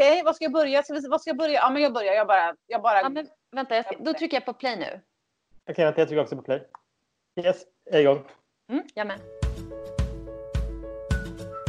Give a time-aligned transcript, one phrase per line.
[0.00, 0.82] Okej, okay, vad ska jag börja?
[0.82, 1.54] Ska vi, vad ska jag börja?
[1.54, 2.14] Ja, men jag börjar.
[2.14, 2.54] Jag bara...
[2.66, 3.00] Jag bara...
[3.00, 4.84] Ja, men, vänta, jag ska, då trycker jag på play nu.
[4.84, 5.02] Okej,
[5.72, 6.62] okay, vänta, jag trycker också på play.
[7.44, 8.24] Yes, jag är igång.
[8.70, 9.20] Mm, jag med.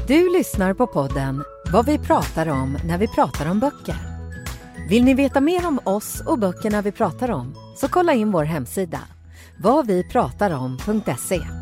[0.08, 3.96] Du lyssnar på podden Vad vi pratar om när vi pratar om böcker.
[4.90, 8.44] Vill ni veta mer om oss och böckerna vi pratar om så kolla in vår
[8.44, 9.00] hemsida
[9.64, 11.61] vadvipratarom.se.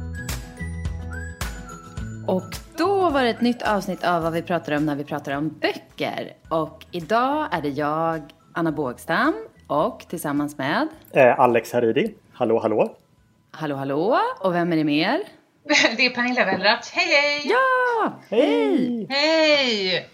[2.29, 5.37] Och då var det ett nytt avsnitt av vad vi pratar om när vi pratar
[5.37, 6.33] om böcker.
[6.49, 8.21] Och idag är det jag,
[8.53, 9.33] Anna Bågstam,
[9.67, 10.87] och tillsammans med...
[11.11, 12.15] Eh, Alex Haridi.
[12.33, 12.95] Hallå, hallå.
[13.51, 14.19] Hallå, hallå.
[14.39, 15.19] Och vem är det mer?
[15.97, 16.89] Det är Pernilla Wellrath.
[16.93, 17.41] Hej, hej!
[17.45, 18.13] Ja!
[18.29, 19.07] Hej!
[19.09, 20.09] Hej!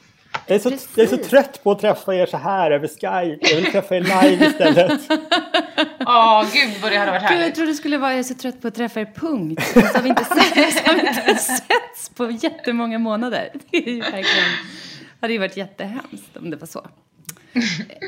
[0.47, 3.47] Jag är, så, jag är så trött på att träffa er så här över Skype.
[3.49, 5.01] Jag vill träffa er live istället.
[5.99, 7.39] Åh, oh, gud vad det hade varit härligt.
[7.39, 9.63] Gud, jag trodde det skulle vara jag är så trött på att träffa er punkt.
[9.73, 13.49] Så har vi inte, sett, så har vi inte setts på jättemånga månader.
[13.71, 14.49] Det är ju verkligen,
[15.21, 16.87] hade ju varit jättehemskt om det var så.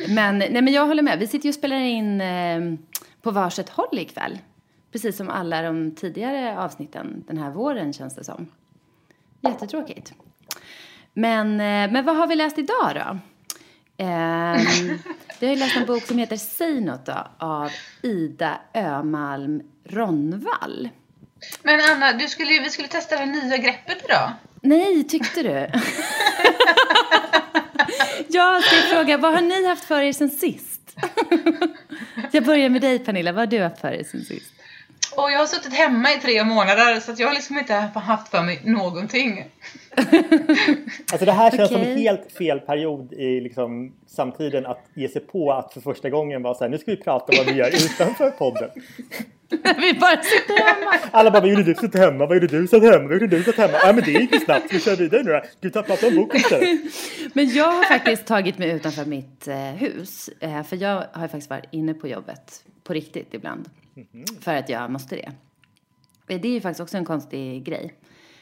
[0.08, 1.20] Men, nej, men jag håller med.
[1.20, 2.60] Vi sitter ju och spelar in eh,
[3.22, 4.40] på varsitt håll ikväll.
[4.92, 8.48] Precis som alla de tidigare avsnitten den här våren känns det som.
[9.42, 10.14] Jättetråkigt.
[11.18, 13.18] Men, eh, men vad har vi läst idag då?
[14.04, 14.08] Eh,
[15.40, 20.90] vi har läst en bok som heter Säg något då, av Ida Ömalm Ronvall.
[21.64, 24.32] Men Anna, du skulle, vi skulle testa det nya greppet idag.
[24.62, 25.50] Nej, tyckte du?
[28.28, 30.96] jag ska fråga, vad har ni haft för er sen sist?
[32.32, 34.54] jag börjar med dig Pernilla, vad har du haft för er sen sist?
[35.18, 38.28] Och jag har suttit hemma i tre månader så att jag har liksom inte haft
[38.28, 39.46] för mig någonting.
[41.12, 41.84] alltså det här känns okay.
[41.84, 46.10] som en helt fel period i liksom samtiden att ge sig på att för första
[46.10, 48.70] gången vara så här, nu ska vi prata om vad vi gör utanför podden.
[49.78, 50.94] vi bara sitter hemma.
[51.12, 51.76] Alla bara, vad gjorde du?
[51.76, 52.26] Satt hemma?
[52.26, 52.68] Vad gjorde du?
[52.68, 53.08] Satt hemma?
[53.08, 53.44] Vad gjorde du?
[53.44, 53.78] Satt hemma?
[53.84, 54.74] Ja men det gick ju snabbt.
[54.74, 55.42] Vi kör vidare nu då.
[55.60, 56.80] Du om boken istället.
[57.34, 60.30] men jag har faktiskt tagit mig utanför mitt eh, hus.
[60.40, 63.70] Eh, för jag har faktiskt varit inne på jobbet på riktigt ibland.
[63.98, 64.26] Mm.
[64.42, 65.32] För att jag måste det.
[66.28, 67.94] Det är ju faktiskt också en konstig grej.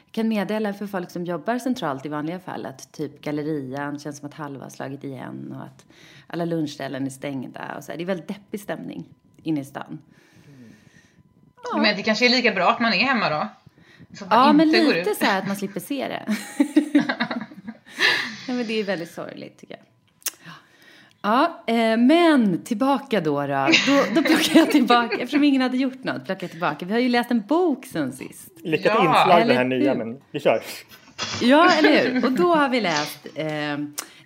[0.06, 4.18] Jag kan meddela för folk som jobbar centralt i vanliga fall att typ gallerian känns
[4.18, 5.86] som att halva har slagit igen och att
[6.28, 7.92] alla lunchställen är stängda och så.
[7.92, 7.98] Här.
[7.98, 9.06] Det är väldigt deppig stämning
[9.44, 10.00] inne i stan.
[10.48, 10.70] Mm.
[11.64, 11.78] Ja.
[11.78, 13.48] Men det kanske är lika bra att man är hemma då?
[14.30, 16.38] ja, men lite så här att man slipper se det.
[18.48, 19.95] ja, men det är väldigt sorgligt tycker jag.
[21.26, 23.68] Ja, eh, men tillbaka då, då.
[23.88, 26.86] Då, då plockar jag tillbaka, eftersom ingen hade gjort något, plockar jag tillbaka.
[26.86, 28.52] Vi har ju läst en bok sen sist.
[28.64, 30.62] Lyckat ja, inslag det här nya, men vi kör.
[31.42, 32.26] Ja, eller hur?
[32.26, 33.74] Och då har vi läst eh,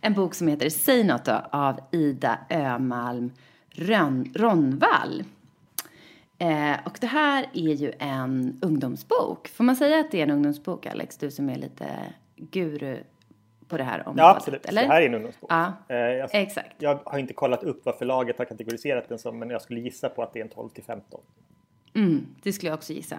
[0.02, 3.32] en bok som heter Säg något då, av Ida Ömalm
[3.70, 5.24] Rön, Ronvall.
[6.38, 9.48] Eh, och det här är ju en ungdomsbok.
[9.48, 11.18] Får man säga att det är en ungdomsbok, Alex?
[11.18, 11.88] Du som är lite
[12.36, 12.98] guru
[13.69, 14.18] på det här området.
[14.18, 14.66] Ja, absolut.
[14.66, 14.81] Eller?
[14.81, 15.52] Det här är en ungdomsbok.
[15.52, 16.75] Ja, eh, jag, exakt.
[16.78, 20.09] Jag har inte kollat upp vad förlaget har kategoriserat den som, men jag skulle gissa
[20.09, 21.22] på att det är en 12 till 15.
[21.96, 23.16] Mm, det skulle jag också gissa.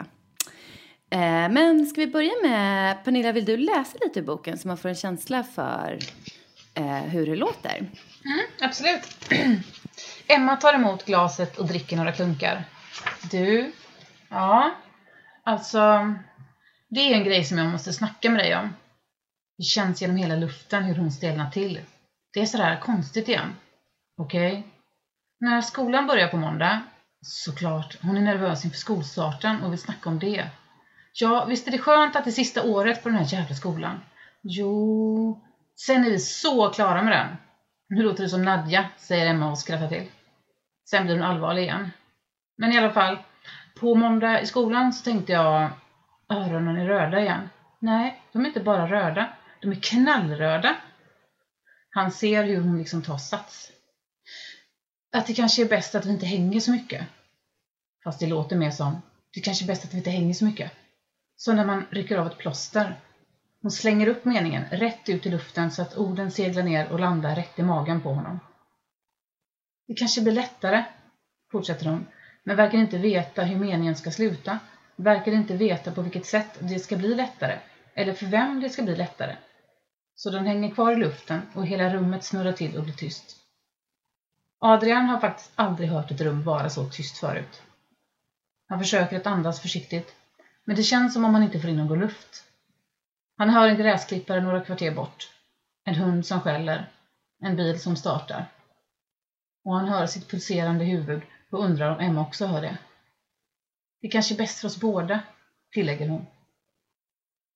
[1.10, 4.76] Eh, men ska vi börja med, Pernilla, vill du läsa lite ur boken så man
[4.76, 5.98] får en känsla för
[6.74, 7.76] eh, hur det låter?
[8.24, 9.02] Mm, absolut.
[10.26, 12.64] Emma tar emot glaset och dricker några klunkar.
[13.30, 13.72] Du,
[14.28, 14.70] ja,
[15.42, 16.14] alltså,
[16.88, 18.74] det är en grej som jag måste snacka med dig om.
[19.60, 21.80] Det känns genom hela luften hur hon stelnar till.
[22.32, 23.56] Det är sådär konstigt igen.
[24.16, 24.52] Okej?
[24.52, 24.62] Okay?
[25.40, 26.82] När skolan börjar på måndag,
[27.20, 30.46] såklart, hon är nervös inför skolstarten och vill snacka om det.
[31.12, 34.00] Ja, visst är det skönt att det är sista året på den här jävla skolan.
[34.42, 35.44] Jo,
[35.76, 37.36] sen är vi så klara med den.
[37.88, 40.06] Nu låter det som Nadja, säger Emma och skrattar till.
[40.90, 41.90] Sen blir hon allvarlig igen.
[42.56, 43.18] Men i alla fall,
[43.80, 45.70] på måndag i skolan så tänkte jag,
[46.28, 47.48] öronen är röda igen.
[47.78, 49.28] Nej, de är inte bara röda.
[49.62, 50.76] De är knallröda.
[51.90, 53.72] Han ser hur hon liksom tar sats.
[55.12, 57.06] Att det kanske är bäst att vi inte hänger så mycket.
[58.04, 59.02] Fast det låter mer som,
[59.34, 60.70] det kanske är bäst att vi inte hänger så mycket.
[61.36, 63.00] Så när man rycker av ett plåster.
[63.62, 67.34] Hon slänger upp meningen rätt ut i luften så att orden seglar ner och landar
[67.34, 68.40] rätt i magen på honom.
[69.86, 70.84] Det kanske blir lättare,
[71.52, 72.06] fortsätter hon,
[72.44, 74.58] men verkar inte veta hur meningen ska sluta.
[74.96, 77.58] Verkar inte veta på vilket sätt det ska bli lättare,
[77.94, 79.36] eller för vem det ska bli lättare
[80.20, 83.36] så den hänger kvar i luften och hela rummet snurrar till och blir tyst.
[84.58, 87.62] Adrian har faktiskt aldrig hört ett rum vara så tyst förut.
[88.68, 90.14] Han försöker att andas försiktigt,
[90.64, 92.44] men det känns som om han inte får in någon luft.
[93.36, 95.28] Han hör en gräsklippare några kvarter bort,
[95.84, 96.92] en hund som skäller,
[97.38, 98.46] en bil som startar.
[99.64, 102.78] Och han hör sitt pulserande huvud och undrar om Emma också hör det.
[104.00, 105.20] Det kanske är bäst för oss båda,
[105.72, 106.26] tillägger hon.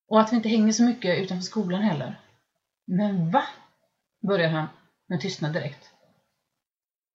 [0.09, 2.21] Och att vi inte hänger så mycket utanför skolan heller.
[2.87, 3.45] Men va?
[4.29, 4.69] börjar han,
[5.07, 5.93] men tystnar direkt.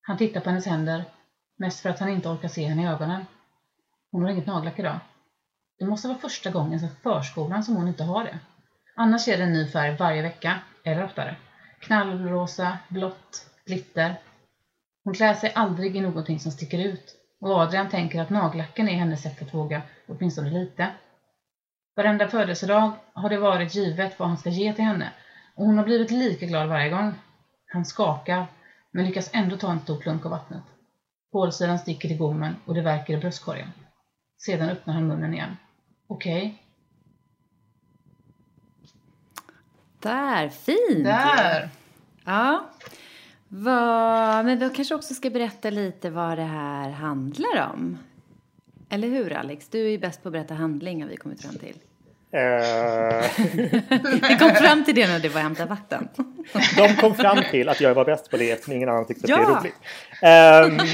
[0.01, 1.05] Han tittar på hennes händer,
[1.57, 3.25] mest för att han inte orkar se henne i ögonen.
[4.11, 4.99] Hon har inget nagellack idag.
[5.79, 8.39] Det måste vara första gången sedan förskolan som hon inte har det.
[8.95, 11.35] Annars är det en ny färg varje vecka, eller oftare.
[11.79, 14.15] Knallrosa, blått, glitter.
[15.03, 18.97] Hon klär sig aldrig i någonting som sticker ut och Adrian tänker att nagellacken är
[18.97, 20.91] hennes sätt att våga åtminstone lite.
[21.95, 25.13] Varenda födelsedag har det varit givet vad han ska ge till henne
[25.59, 27.13] och hon har blivit lika glad varje gång.
[27.65, 28.45] Han skakar,
[28.91, 30.63] men lyckas ändå ta en stor klunk av vattnet.
[31.31, 33.71] Kolsyran sticker till gommen och det verkar i bröstkorgen.
[34.37, 35.57] Sedan öppnar han munnen igen.
[36.07, 36.37] Okej.
[36.37, 36.53] Okay.
[39.99, 41.05] Där, fint!
[41.05, 41.69] Där!
[42.25, 42.69] Ja.
[43.47, 47.97] Vad, men vi kanske också ska berätta lite vad det här handlar om.
[48.89, 49.69] Eller hur, Alex?
[49.69, 51.77] Du är ju bäst på att berätta handling, har vi kommit fram till.
[54.29, 56.09] vi kom fram till det när det var hämta vatten.
[56.77, 59.57] De kom fram till att jag var bäst på det eftersom ingen annan tyckte ja.
[59.57, 59.69] att det
[60.23, 60.79] är roligt.
[60.79, 60.87] Um,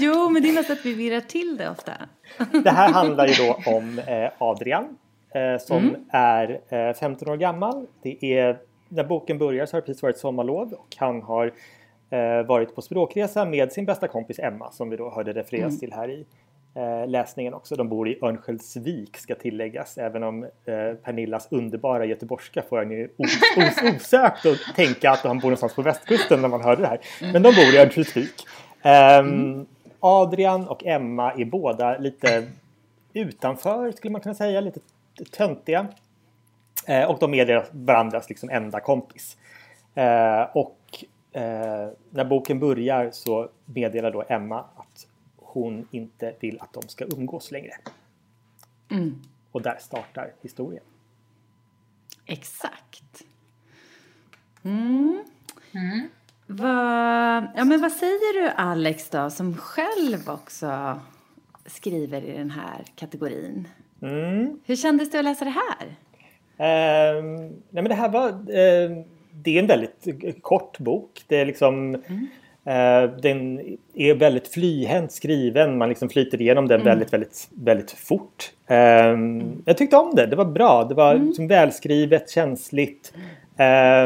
[0.00, 1.92] jo, men det är mest att vi virrar till det ofta.
[2.64, 4.84] det här handlar ju då om eh, Adrian
[5.34, 6.00] eh, som mm.
[6.10, 7.86] är eh, 15 år gammal.
[8.02, 8.58] Det är,
[8.88, 11.52] när boken börjar så har det precis varit sommarlov och han har
[12.10, 15.78] eh, varit på språkresa med sin bästa kompis Emma som vi då hörde refereras mm.
[15.78, 16.26] till här i
[16.74, 17.76] eh, läsningen också.
[17.76, 19.98] De bor i Örnsköldsvik ska tilläggas.
[19.98, 25.20] Även om eh, Pernillas underbara göteborgska får en ju os os osökt att tänka att
[25.20, 27.00] han bor någonstans på västkusten när man hörde det här.
[27.32, 28.46] Men de bor i Örnsköldsvik.
[29.22, 29.66] Um,
[30.00, 32.46] Adrian och Emma är båda lite
[33.12, 34.60] utanför skulle man kunna säga.
[34.60, 34.80] Lite
[35.32, 35.86] töntiga.
[36.86, 39.36] Eh, och de är varandras liksom enda kompis.
[39.94, 44.64] Eh, och eh, när boken börjar så meddelar då Emma
[45.52, 47.72] hon inte vill att de ska umgås längre.
[48.90, 49.22] Mm.
[49.52, 50.84] Och där startar historien.
[52.26, 53.22] Exakt.
[54.62, 55.24] Mm.
[55.72, 56.08] Mm.
[56.46, 61.00] Va, ja, men vad säger du Alex då, som själv också
[61.66, 63.68] skriver i den här kategorin?
[64.02, 64.60] Mm.
[64.64, 65.86] Hur kändes det att läsa det här?
[66.60, 67.24] Uh,
[67.70, 68.28] nej men det här var...
[68.30, 71.24] Uh, det är en väldigt kort bok.
[71.26, 71.94] Det är liksom...
[71.94, 72.26] Mm.
[72.66, 73.60] Uh, den
[73.94, 75.78] är väldigt flyhänt skriven.
[75.78, 76.90] Man liksom flyter igenom den mm.
[76.90, 78.52] väldigt, väldigt, väldigt fort.
[78.70, 79.62] Uh, mm.
[79.64, 80.26] Jag tyckte om det.
[80.26, 80.84] Det var bra.
[80.84, 81.26] Det var mm.
[81.26, 83.12] liksom välskrivet, känsligt.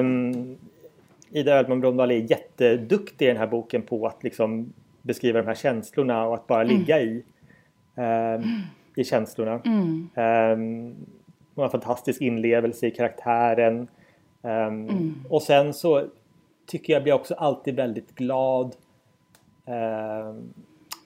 [0.00, 0.56] Um,
[1.30, 4.72] Ida Ödman Brondal är jätteduktig i den här boken på att liksom
[5.02, 6.76] beskriva de här känslorna och att bara mm.
[6.76, 7.22] ligga i,
[7.94, 8.62] um,
[8.96, 9.54] i känslorna.
[9.54, 10.94] Um,
[11.54, 13.88] hon har fantastisk inlevelse i karaktären.
[14.42, 15.14] Mm.
[15.28, 16.06] Och sen så
[16.66, 18.66] tycker jag blir också alltid väldigt glad
[19.68, 20.34] uh,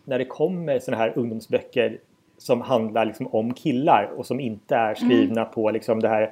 [0.04, 1.98] när det kommer såna här ungdomsböcker
[2.38, 5.52] som handlar liksom om killar och som inte är skrivna mm.
[5.52, 6.22] på liksom det här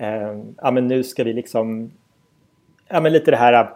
[0.00, 1.92] uh, ja men nu ska vi liksom
[2.88, 3.68] ja men lite det här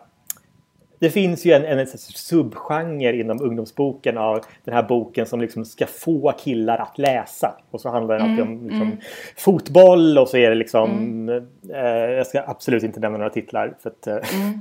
[0.98, 5.86] det finns ju en, en subgenre inom ungdomsboken av den här boken som liksom ska
[5.86, 7.58] få killar att läsa.
[7.70, 8.98] Och så handlar den alltid om mm, liksom, mm.
[9.36, 10.90] fotboll och så är det liksom...
[10.90, 11.46] Mm.
[11.74, 13.74] Eh, jag ska absolut inte nämna några titlar.
[13.82, 14.60] För att, eh, mm.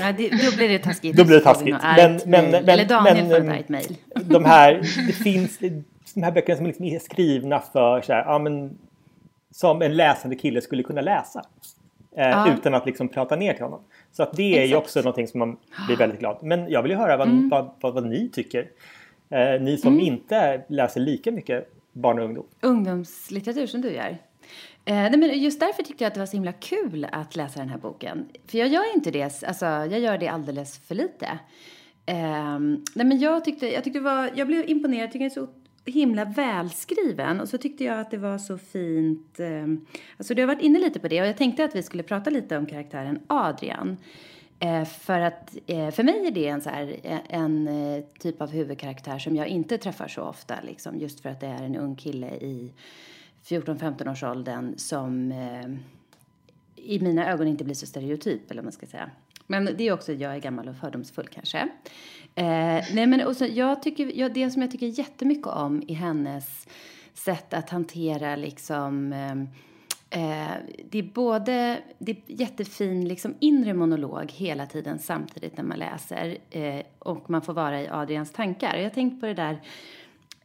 [0.00, 1.16] Ja, det, då blir det taskigt.
[1.16, 1.76] Då blir det taskigt.
[1.96, 3.96] Men, men, men, Eller Daniel får ett mejl.
[4.24, 4.74] De här,
[5.06, 5.58] det finns
[6.14, 8.78] de här böckerna som liksom är skrivna för så här, ja, men,
[9.50, 11.42] som en läsande kille skulle kunna läsa.
[12.16, 12.54] Eh, ja.
[12.58, 13.80] Utan att liksom prata ner till honom.
[14.12, 14.70] Så att det är Exakt.
[14.70, 16.38] ju också någonting som man blir väldigt glad.
[16.42, 17.48] Men jag vill ju höra vad, mm.
[17.48, 18.68] vad, vad, vad, ni tycker.
[19.30, 20.06] Eh, ni som mm.
[20.06, 22.46] inte läser lika mycket barn och ungdom.
[22.60, 24.18] Ungdomslitteratur som du gör.
[24.84, 27.60] Eh, nej, men just därför tyckte jag att det var så himla kul att läsa
[27.60, 28.28] den här boken.
[28.46, 31.38] För jag gör inte det, alltså jag gör det alldeles för lite.
[32.06, 32.58] Eh,
[32.94, 35.48] nej, men jag tyckte, jag tyckte var, jag blev imponerad, jag tycker den är så
[35.90, 39.40] himla välskriven och så tyckte jag att det var så fint.
[39.40, 39.66] Eh,
[40.16, 42.30] alltså du har varit inne lite på det och jag tänkte att vi skulle prata
[42.30, 43.96] lite om karaktären Adrian.
[44.58, 47.70] Eh, för att eh, för mig är det en, så här, eh, en
[48.18, 50.54] typ av huvudkaraktär som jag inte träffar så ofta.
[50.66, 52.72] Liksom, just för att det är en ung kille i
[53.44, 55.70] 14-15 års åldern som eh,
[56.76, 59.10] i mina ögon inte blir så stereotyp, eller man ska säga.
[59.46, 61.58] Men det är också, jag är gammal och fördomsfull kanske.
[62.34, 66.68] Eh, nej men också, jag tycker, jag, det som jag tycker jättemycket om i hennes
[67.14, 69.34] sätt att hantera liksom eh,
[70.14, 70.54] Eh,
[70.90, 76.38] det är både det är jättefin liksom, inre monolog hela tiden samtidigt när man läser
[76.50, 78.76] eh, och man får vara i Adrians tankar.
[78.76, 79.60] Jag har tänkt på det där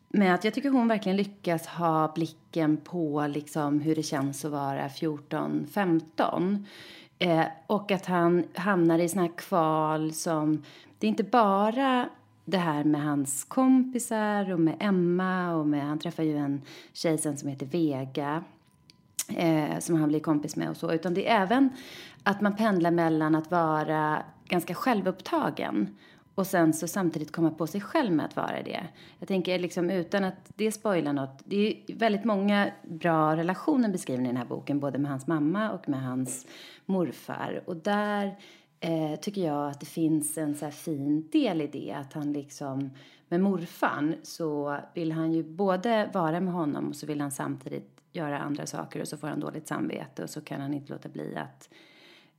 [0.09, 4.51] med att jag tycker hon verkligen lyckas ha blicken på liksom, hur det känns att
[4.51, 6.65] vara 14-15.
[7.19, 10.63] Eh, och att han hamnar i såna här kval som...
[10.99, 12.09] Det är inte bara
[12.45, 15.85] det här med hans kompisar och med Emma och med...
[15.85, 16.61] Han träffar ju en
[16.93, 18.43] tjej sen som heter Vega
[19.35, 20.91] eh, som han blir kompis med och så.
[20.91, 21.69] Utan det är även
[22.23, 25.97] att man pendlar mellan att vara ganska självupptagen
[26.39, 28.87] och sen så samtidigt komma på sig själv med att vara det.
[29.19, 31.41] Jag tänker liksom utan att det spoilar något.
[31.45, 34.79] Det är väldigt många bra relationer beskrivna i den här boken.
[34.79, 36.47] Både med hans mamma och med hans
[36.85, 37.63] morfar.
[37.65, 38.37] Och där
[38.79, 41.91] eh, tycker jag att det finns en så fin del i det.
[41.91, 42.89] Att han liksom,
[43.27, 48.01] med morfan så vill han ju både vara med honom och så vill han samtidigt
[48.11, 51.09] göra andra saker och så får han dåligt samvete och så kan han inte låta
[51.09, 51.69] bli att,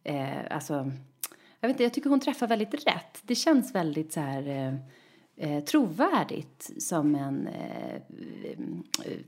[0.04, 0.90] eh, alltså,
[1.60, 3.18] jag vet inte, jag tycker hon träffar väldigt rätt.
[3.22, 4.74] Det känns väldigt så här eh,
[5.36, 8.00] eh trovärdigt som en eh,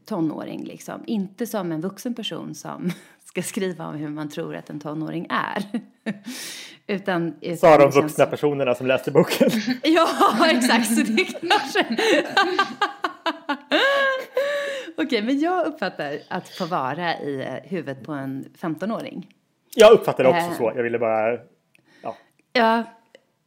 [0.05, 1.03] tonåring liksom.
[1.07, 2.91] Inte som en vuxen person som
[3.25, 5.65] ska skriva om hur man tror att en tonåring är.
[6.87, 8.31] utan, utan Sa de vuxna som...
[8.31, 9.51] personerna som läste boken.
[9.83, 10.09] ja,
[10.51, 10.95] exakt.
[10.95, 11.87] Så det kanske...
[14.97, 19.29] Okej, men jag uppfattar att få vara i eh, huvudet på en 15-åring.
[19.75, 20.73] Jag uppfattar det också eh, så.
[20.77, 21.39] Jag ville bara...
[22.53, 22.85] Ja,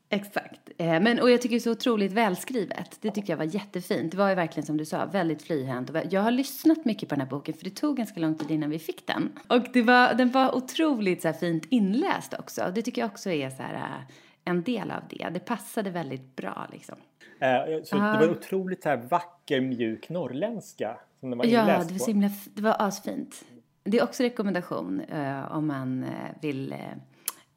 [0.10, 0.70] exakt.
[0.78, 2.98] Eh, men, och jag tycker det är så otroligt välskrivet.
[3.02, 4.12] Det tycker jag var jättefint.
[4.12, 5.92] Det var ju verkligen som du sa, väldigt flyhänt.
[6.10, 8.70] Jag har lyssnat mycket på den här boken för det tog ganska lång tid innan
[8.70, 9.40] vi fick den.
[9.48, 12.72] Och det var, den var otroligt så fint inläst också.
[12.76, 15.30] Det tycker jag också är så här, eh, en del av det.
[15.34, 16.96] Det passade väldigt bra liksom.
[17.40, 20.98] Eh, så uh, det var otroligt så här, vacker, mjuk norrländska.
[21.20, 23.46] Som den var ja, det var, så himla, det var asfint.
[23.84, 26.10] Det är också rekommendation uh, om man uh,
[26.42, 26.80] vill uh,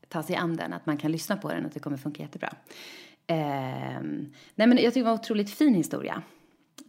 [0.08, 2.22] ta sig an den, att man kan lyssna på den och att det kommer funka
[2.22, 2.52] jättebra.
[3.26, 4.00] Eh,
[4.54, 6.22] nej men jag tycker det var en otroligt fin historia.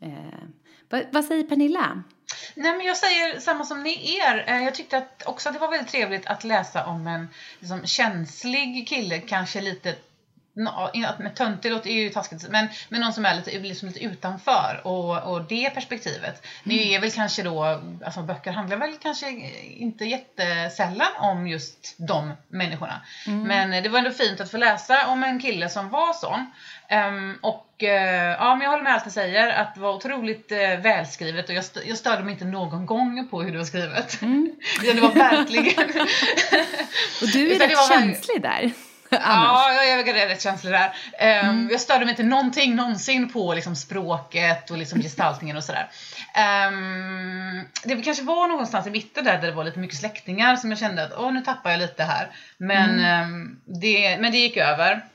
[0.02, 0.54] Ehm,
[0.90, 2.04] vad, vad säger Pernilla?
[2.56, 4.44] Nej, men jag säger samma som ni er.
[4.48, 7.28] Eh, jag tyckte att också att det var väldigt trevligt att läsa om en
[7.60, 9.96] liksom, känslig kille, kanske lite
[10.54, 15.34] med töntig låter ju taskigt, men, men någon som är lite, liksom lite utanför och,
[15.34, 16.46] och det perspektivet.
[16.66, 16.78] Mm.
[16.78, 19.30] Det är väl kanske då, alltså böcker handlar väl kanske
[19.64, 23.02] inte jättesällan om just de människorna.
[23.28, 23.44] Mm.
[23.44, 26.52] Men det var ändå fint att få läsa om en kille som var sån.
[26.92, 30.52] Um, och uh, ja, men jag håller med allt du säger, att det var otroligt
[30.52, 33.66] uh, välskrivet och jag, st jag störde mig inte någon gång på hur det var
[33.66, 34.22] skrivet.
[34.22, 34.56] Mm.
[34.82, 35.90] det var verkligen...
[37.22, 38.72] och du är rätt känslig där.
[39.22, 40.88] ja, jag är rätt känslig där.
[41.20, 41.70] Um, mm.
[41.72, 45.90] Jag störde mig inte någonting någonsin på liksom, språket och liksom, gestaltningen och sådär.
[46.68, 50.70] Um, det kanske var någonstans i mitten där, där det var lite mycket släktingar som
[50.70, 52.32] jag kände att åh, nu tappar jag lite här.
[52.58, 53.34] Men, mm.
[53.34, 55.06] um, det, men det gick över.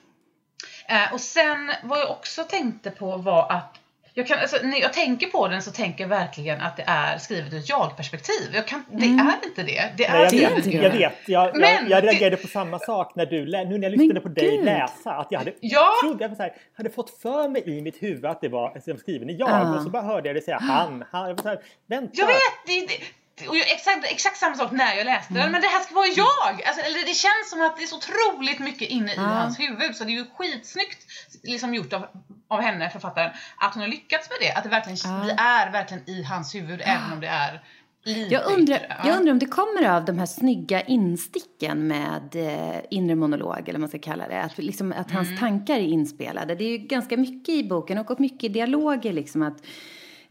[0.93, 3.79] Uh, och sen vad jag också tänkte på var att
[4.17, 7.19] jag kan, alltså, när jag tänker på den så tänker jag verkligen att det är
[7.19, 8.51] skrivet ur ett jag-perspektiv.
[8.55, 9.27] Jag kan, det mm.
[9.29, 9.93] är inte det.
[9.97, 11.15] Det är Nej, jag, vet, jag vet.
[11.27, 14.29] Jag, jag, jag reagerade det, på samma sak när du, nu när jag lyssnade på
[14.29, 14.65] dig Gud.
[14.65, 15.11] läsa.
[15.11, 15.93] Att jag hade, ja.
[16.03, 18.97] trodde jag så här, hade fått för mig i mitt huvud att det var alltså,
[18.97, 19.51] skriven i jag.
[19.51, 19.77] Uh.
[19.77, 21.05] Och så bara hörde jag det säga han.
[21.13, 22.13] han jag, så här, vänta.
[22.15, 22.37] jag vet!
[22.67, 25.53] Det, det, och exakt, exakt samma sak när jag läste den, mm.
[25.53, 26.63] men det här ska vara jag!
[26.67, 29.97] Alltså, eller det känns som att det är så otroligt mycket inne i hans huvud,
[29.97, 31.01] så det är ju skitsnyggt
[31.45, 32.07] liksom gjort av,
[32.49, 34.53] av henne, författaren, att hon har lyckats med det.
[34.53, 35.23] Att det verkligen, ah.
[35.25, 36.85] vi är verkligen i hans huvud, ah.
[36.85, 37.63] även om det är
[38.07, 42.81] Lite jag undrar, jag undrar om det kommer av de här snygga insticken med eh,
[42.91, 44.43] inre monolog, eller vad man ska kalla det.
[44.43, 45.41] Att, liksom, att hans mm.
[45.41, 46.55] tankar är inspelade.
[46.55, 49.13] Det är ju ganska mycket i boken och mycket dialoger.
[49.13, 49.67] Liksom, att,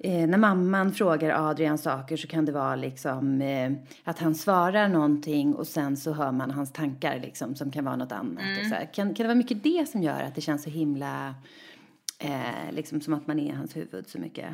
[0.04, 3.72] eh, när mamman frågar Adrian saker så kan det vara liksom eh,
[4.04, 7.96] att han svarar någonting och sen så hör man hans tankar liksom, som kan vara
[7.96, 8.44] något annat.
[8.44, 8.70] Mm.
[8.70, 11.36] Så kan, kan det vara mycket det som gör att det känns så himla
[12.20, 14.48] eh, liksom som att man är i hans huvud så mycket?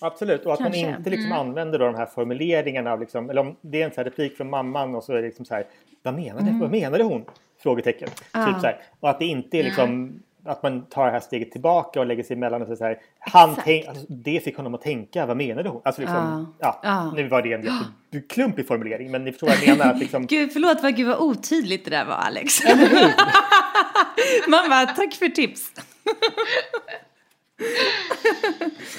[0.00, 0.86] Absolut, och att Kanske.
[0.86, 1.38] man inte liksom mm.
[1.38, 2.96] använder då de här formuleringarna.
[2.96, 5.44] Liksom, eller om det är en så replik från mamman och så är det liksom
[5.44, 5.66] så här.
[6.02, 6.60] Vad menade, mm.
[6.60, 7.24] vad menade hon?
[7.62, 8.08] Frågetecken.
[8.32, 8.46] Ah.
[8.46, 8.80] Typ så här.
[9.00, 12.22] Och att det inte är liksom att man tar det här steget tillbaka och lägger
[12.22, 15.82] sig emellan och säger han tänk, alltså, det fick honom att tänka, vad menade hon?
[15.84, 17.62] Alltså liksom, ja, ja nu var det en
[18.12, 19.92] jätteklumpig formulering men ni förstår vad jag menar.
[19.92, 20.26] Att liksom...
[20.28, 22.64] gud, förlåt, vad, gud vad otydligt det där var Alex.
[24.48, 25.72] Man bara, tack för tips.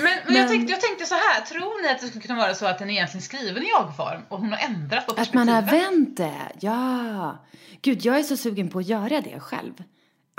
[0.01, 2.53] men, men, jag, tänkte, jag tänkte så här, tror ni att det skulle kunna vara
[2.53, 5.58] så att den är egentligen skriven i jag-form och hon har ändrat på perspektivet?
[5.58, 7.38] Att man har vänt det, ja.
[7.82, 9.74] Gud, jag är så sugen på att göra det själv.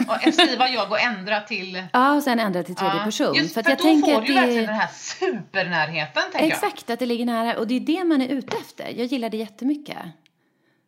[0.09, 1.83] Och skriva jag och ändra till...
[1.93, 3.35] Ja, och sen ändra till tredje Ja, person.
[3.35, 4.67] Just för, att jag då tänker får du ju verkligen det...
[4.67, 6.49] den här supernärheten, tänker jag.
[6.49, 7.59] Exakt, att det ligger nära.
[7.59, 8.85] Och det är det man är ute efter.
[8.97, 9.97] Jag gillar det jättemycket.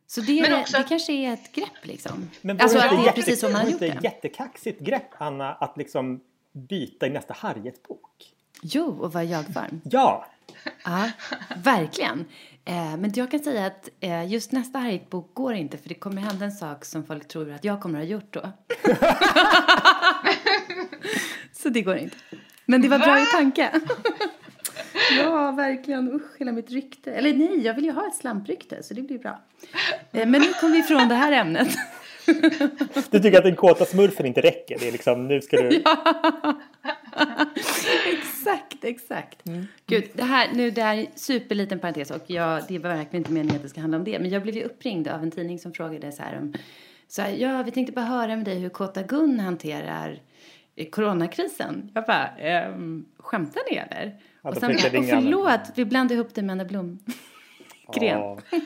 [0.06, 2.30] Så det, också det kanske är ett grepp liksom.
[2.40, 3.92] Men alltså det det är jätte- precis som man har gjort det det.
[3.96, 6.20] ett jättekaxigt grepp, Anna, att liksom
[6.52, 8.10] byta i nästa Harriet-bok?
[8.62, 9.80] Jo, och vara jag-form.
[9.84, 10.26] Ja!
[10.84, 11.10] Ja,
[11.56, 12.24] verkligen.
[12.64, 16.22] Eh, men jag kan säga att eh, just nästa Harriet-bok går inte för det kommer
[16.22, 18.42] hända en sak som folk tror att jag kommer att ha gjort då.
[21.52, 22.16] Så det går inte.
[22.66, 23.70] Men det var bra i tanke.
[25.18, 26.12] ja, verkligen.
[26.12, 27.12] Usch, hela mitt rykte.
[27.12, 29.40] Eller nej, jag vill ju ha ett slamprykte så det blir bra.
[30.12, 31.68] Eh, men nu kommer vi ifrån det här ämnet.
[33.10, 34.78] Du tycker att den kåta smurfen inte räcker?
[34.78, 35.68] Det är liksom, nu ska du...
[38.12, 39.42] exakt, exakt.
[39.86, 43.32] Gud, det här, nu det här är superliten parentes och jag, det var verkligen inte
[43.32, 44.18] meningen att det ska handla om det.
[44.18, 46.54] Men jag blev ju uppringd av en tidning som frågade så här om,
[47.08, 50.20] så här, ja vi tänkte bara höra med dig hur Kåta Gun hanterar
[50.76, 51.90] eh, coronakrisen.
[51.94, 54.16] Jag bara, ehm, skämtar ni eller?
[54.42, 56.98] Ja, och, sen, och förlåt, vi blandade ihop det med Anna Blom.
[57.94, 58.18] Gren.
[58.18, 58.38] Ja.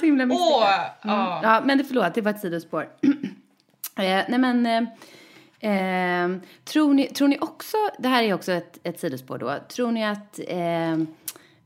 [0.00, 0.24] Så himla.
[0.24, 0.64] Åh,
[1.04, 1.16] Mm.
[1.16, 1.40] ja.
[1.42, 2.82] Ja, men det, förlåt, det var ett sidospår.
[3.96, 4.82] eh, nej men, eh,
[5.72, 6.30] eh,
[6.64, 10.04] tror, ni, tror ni också, det här är också ett, ett sidospår då, tror ni
[10.06, 10.98] att, eh,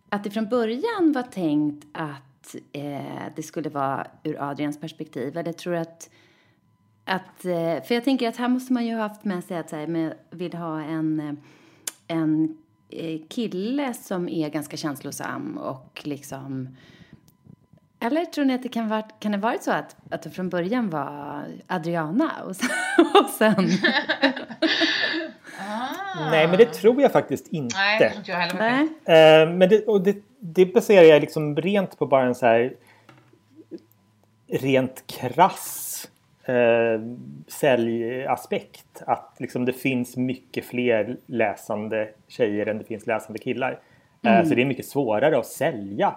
[0.08, 5.36] att det från början var tänkt att eh, det skulle vara ur Adrians perspektiv?
[5.36, 6.10] Eller tror du att,
[7.04, 9.70] att eh, för jag tänker att här måste man ju ha haft med sig att
[9.70, 11.36] så här, med, vill ha en,
[12.08, 12.56] en
[13.28, 16.76] kille som är ganska känslosam och liksom
[18.02, 20.48] eller tror ni att det kan vara kan det varit så att, att det från
[20.48, 22.68] början var Adriana och sen...
[23.14, 23.68] Och sen
[26.30, 27.76] Nej, men det tror jag faktiskt inte.
[27.76, 28.88] Nej, inte jag heller.
[29.04, 29.42] nej?
[29.42, 32.74] Eh, men det, och det, det baserar jag liksom rent på bara en så här
[34.48, 36.08] rent krass
[36.44, 37.00] eh,
[37.46, 39.02] säljaspekt.
[39.06, 43.78] Att liksom det finns mycket fler läsande tjejer än det finns läsande killar.
[44.22, 46.14] Eh, så det är mycket svårare att sälja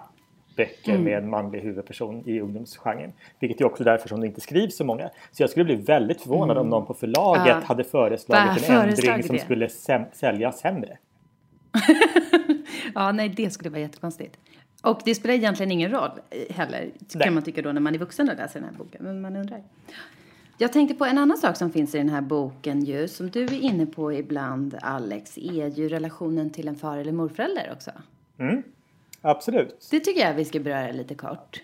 [0.56, 3.12] böcker med en manlig huvudperson i ungdomsgenren.
[3.40, 5.10] Vilket är också därför som det inte skrivs så många.
[5.32, 7.60] Så jag skulle bli väldigt förvånad om någon på förlaget Ja.
[7.64, 9.42] hade föreslagit Bara en ändring som det.
[9.42, 10.98] skulle säm- sälja sämre.
[12.94, 14.38] Ja, nej, det skulle vara jättekonstigt.
[14.82, 16.10] Och det spelar egentligen ingen roll
[16.50, 17.24] heller, Nej.
[17.24, 19.04] kan man tycka då när man är vuxen och läser den här boken.
[19.04, 19.62] Men man undrar.
[20.58, 23.44] Jag tänkte på en annan sak som finns i den här boken ju, som du
[23.44, 27.90] är inne på ibland, Alex, är ju relationen till en far eller morförälder också.
[29.30, 29.88] Absolut.
[29.90, 31.60] Det tycker jag vi ska beröra lite kort.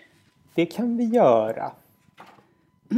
[0.55, 1.73] Det kan vi göra.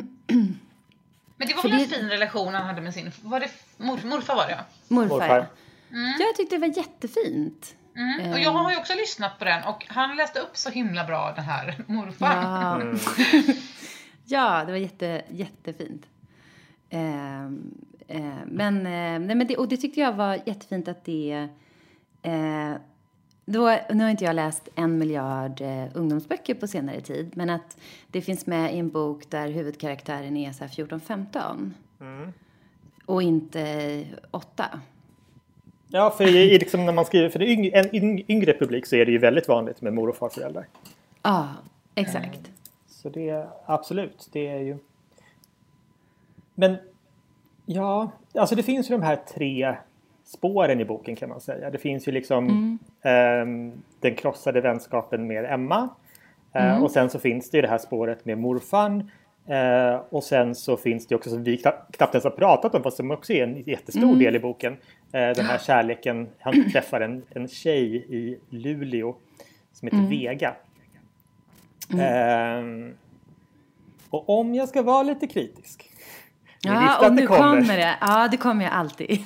[1.36, 3.10] Men det var För väl en det- fin relation han hade med sin...
[3.22, 4.64] Var det mor, morfar var det ja.
[4.88, 5.46] Morfar, Morfar.
[5.90, 6.16] ja.
[6.26, 7.74] Jag tyckte det var jättefint.
[7.96, 8.32] Mm.
[8.32, 11.32] Och jag har ju också lyssnat på den och han läste upp så himla bra
[11.36, 12.34] den här morfar.
[12.42, 12.98] Ja, Mm.
[14.24, 16.06] ja det var jätte, jättefint.
[16.90, 17.74] Ehm,
[18.08, 21.48] eh, men, eh, nej, men det, och det tyckte jag var jättefint att det...
[23.44, 27.76] Då, nu har inte jag läst en miljard eh, ungdomsböcker på senare tid, men att
[28.10, 31.70] det finns med i en bok där huvudkaraktären är så här 14-15.
[32.00, 32.32] Mm.
[33.06, 34.80] Och inte 8.
[35.88, 39.06] Ja, för i, liksom när man skriver för yng, en yng- yngre publik så är
[39.06, 40.66] det ju väldigt vanligt med mor och farföräldrar.
[41.22, 41.48] Ja,
[41.94, 42.50] exakt.
[42.86, 44.78] Så det är absolut, det är ju...
[46.54, 46.76] Men
[47.66, 49.76] ja, alltså det finns ju de här tre
[50.24, 51.70] spåren i boken kan man säga.
[51.70, 55.88] Det finns ju liksom ehm, den krossade vänskapen med Emma.
[56.52, 59.10] Eh, Och sen så finns det ju det här spåret med morfan.
[59.46, 62.82] Eh, och sen så finns det också som vi knappt, knappt ens har pratat om
[62.82, 64.72] fast som också är en jättestor del i boken.
[65.12, 69.16] Eh, den här kärleken, han träffar en, en tjej i Luleå
[69.72, 70.54] som heter Vega.
[72.00, 72.94] Ehm,
[74.10, 75.90] och om jag ska vara lite kritisk.
[76.64, 77.40] Ja, och nu kommer.
[77.40, 77.96] kommer det.
[78.00, 79.20] Ja, det kommer jag alltid.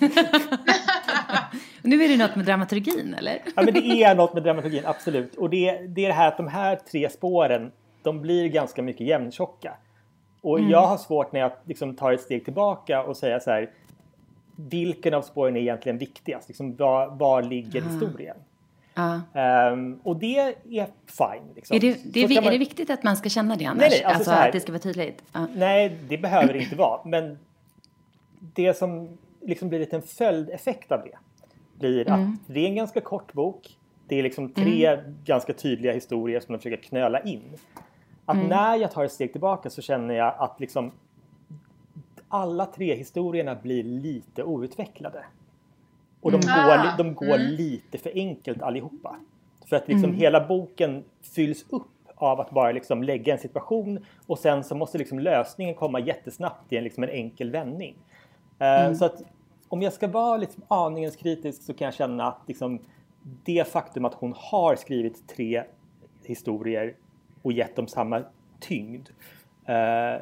[1.83, 3.43] nu är det något med dramaturgin, eller?
[3.57, 5.35] Ja, men det är något med dramaturgin, absolut.
[5.35, 7.73] Och det, det är det här att de här tre spåren,
[8.03, 9.75] de blir ganska mycket jämntjocka.
[10.41, 13.71] Och jag har svårt när jag liksom tar ett steg tillbaka och säger så här.
[14.57, 16.49] Vilken av spåren är egentligen viktigast?
[16.49, 18.37] Liksom, var, var ligger historien?
[18.99, 19.21] Ja.
[19.41, 20.55] Ehm, och det är
[21.07, 21.55] fine.
[21.55, 21.77] Liksom.
[21.77, 23.81] Är, det, det, är, kan är man- det viktigt att man ska känna det annars?
[23.81, 25.23] Nej, nej, alltså alltså att det ska vara tydligt?
[25.33, 25.47] Ja.
[25.55, 27.01] Nej, det behöver det inte vara.
[27.05, 27.39] Men
[28.41, 31.19] det som liksom blir lite en följdeffekt av det
[31.79, 33.77] blir att det är en ganska kort bok.
[34.09, 37.43] Det är liksom tre ganska tydliga historier som de försöker knöla in.
[38.25, 40.93] Att när jag tar ett steg tillbaka så känner jag att liksom
[42.29, 45.25] alla tre historierna blir lite outvecklade.
[46.21, 46.53] Och de går,
[46.93, 49.17] Ah, de går lite för enkelt allihopa.
[49.67, 54.39] För att liksom hela boken fylls upp av att bara liksom lägga en situation och
[54.39, 57.97] sen så måste liksom lösningen komma jättesnabbt i en, liksom en enkel vändning.
[58.59, 59.23] Eh, Så att
[59.69, 62.81] om jag ska vara liksom aningens kritisk så kan jag känna att liksom
[63.45, 65.65] det faktum att hon har skrivit tre
[66.25, 66.97] historier
[67.43, 68.23] och gett dem samma
[68.61, 69.09] tyngd
[69.67, 70.21] eh,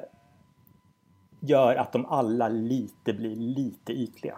[1.40, 4.36] gör att de alla lite blir lite ytliga.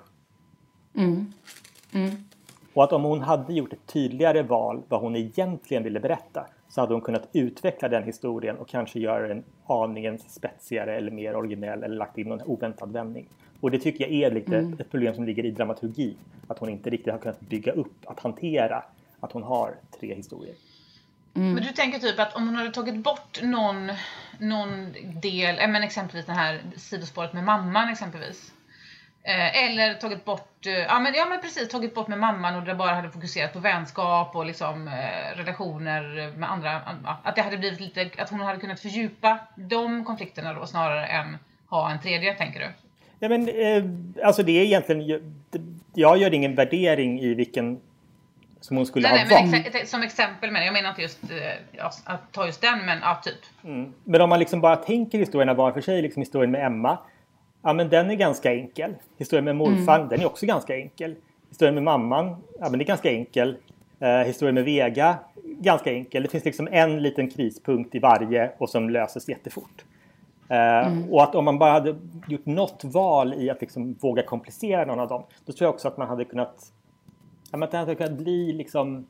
[2.74, 6.80] Och att om hon hade gjort ett tydligare val vad hon egentligen ville berätta så
[6.80, 11.82] hade hon kunnat utveckla den historien och kanske göra den aningen spetsigare eller mer originell
[11.82, 13.28] eller lagt in någon oväntad vändning.
[13.61, 16.16] Och det tycker jag är lite ett problem som ligger i dramaturgi.
[16.46, 18.84] Att hon inte riktigt har kunnat bygga upp, att hantera
[19.20, 20.54] att hon har tre historier.
[21.32, 23.90] Men du tänker typ att om hon hade tagit bort någon,
[24.38, 28.52] någon del, eh, men exempelvis det här sidospåret med mamman exempelvis.
[29.22, 32.62] Eh, eller tagit bort, eh, ja, men, ja men precis, tagit bort med mamman och
[32.62, 36.81] det bara hade fokuserat på vänskap och liksom eh, relationer med andra.
[37.22, 41.38] Att det hade blivit lite, att hon hade kunnat fördjupa de konflikterna då snarare än
[41.68, 42.66] ha en tredje, tänker du?
[43.18, 43.85] Ja, men, eh,
[44.26, 45.22] alltså det är egentligen,
[45.94, 47.81] jag gör ingen värdering i vilken
[48.61, 51.18] som hon skulle Nej, ha nej, men exa- som exempel, men jag menar inte just
[51.31, 53.74] eh, att ta just den, men ja, typ.
[54.04, 56.98] Men om man liksom bara tänker historierna var för sig, liksom historien med Emma.
[57.62, 58.94] Ja men den är ganska enkel.
[59.16, 61.14] Historien med morfar, den är också ganska enkel.
[61.49, 62.27] Historien med mamman,
[62.61, 63.57] ja men det är ganska enkel.
[64.01, 66.23] Eh, historien med Vega, ganska enkel.
[66.23, 69.85] Det finns liksom en liten krispunkt i varje och som löses jättefort.
[70.49, 71.97] Eh, Och att om man bara hade
[72.29, 75.23] gjort något val i att liksom våga komplicera någon av dem.
[75.47, 76.73] Då tror jag också att man hade kunnat
[77.51, 79.07] Ja, men det hade kunnat bli liksom...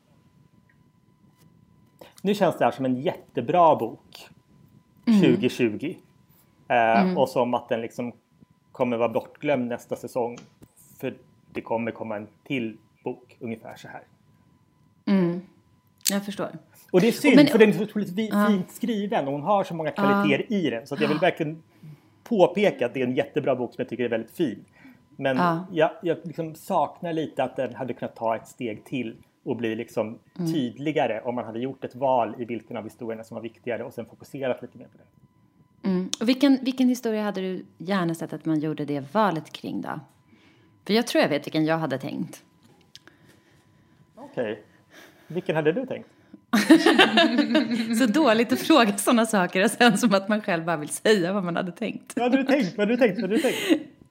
[2.21, 4.27] Nu känns det här som en jättebra bok
[5.05, 5.95] 2020.
[6.67, 8.11] Eh, Och som att den liksom
[8.79, 10.37] kommer vara bortglömd nästa säsong.
[10.99, 11.13] För
[11.53, 14.01] det kommer komma en till bok ungefär så här.
[16.11, 16.47] Jag förstår.
[16.91, 19.63] Och det är synd Men- för den är så otroligt fint skriven och hon har
[19.63, 20.87] så många kvaliteter i den.
[20.87, 21.63] Så att jag vill verkligen
[22.23, 24.65] påpeka att det är en jättebra bok som jag tycker är väldigt fin.
[25.15, 25.65] Men Ja.
[25.71, 29.75] jag, jag liksom saknar lite att den hade kunnat ta ett steg till och bli
[29.75, 30.51] liksom Mm.
[30.53, 33.93] tydligare om man hade gjort ett val i vilken av historierna som var viktigare och
[33.93, 35.03] sen fokuserat lite mer på det.
[35.83, 36.09] Mm.
[36.19, 39.99] Och vilken, vilken historia hade du gärna sett att man gjorde det valet kring då?
[40.85, 42.43] För jag tror jag vet vilken jag hade tänkt.
[44.15, 44.63] Okej.
[45.27, 46.09] Vilken hade du tänkt?
[47.99, 51.33] Så dåligt att fråga sådana saker och sen som att man själv bara vill säga
[51.33, 52.13] vad man hade tänkt.
[52.15, 52.77] Vad hade du tänkt?
[52.77, 53.21] Vad hade du tänkt?
[53.21, 53.57] Vad hade du tänkt?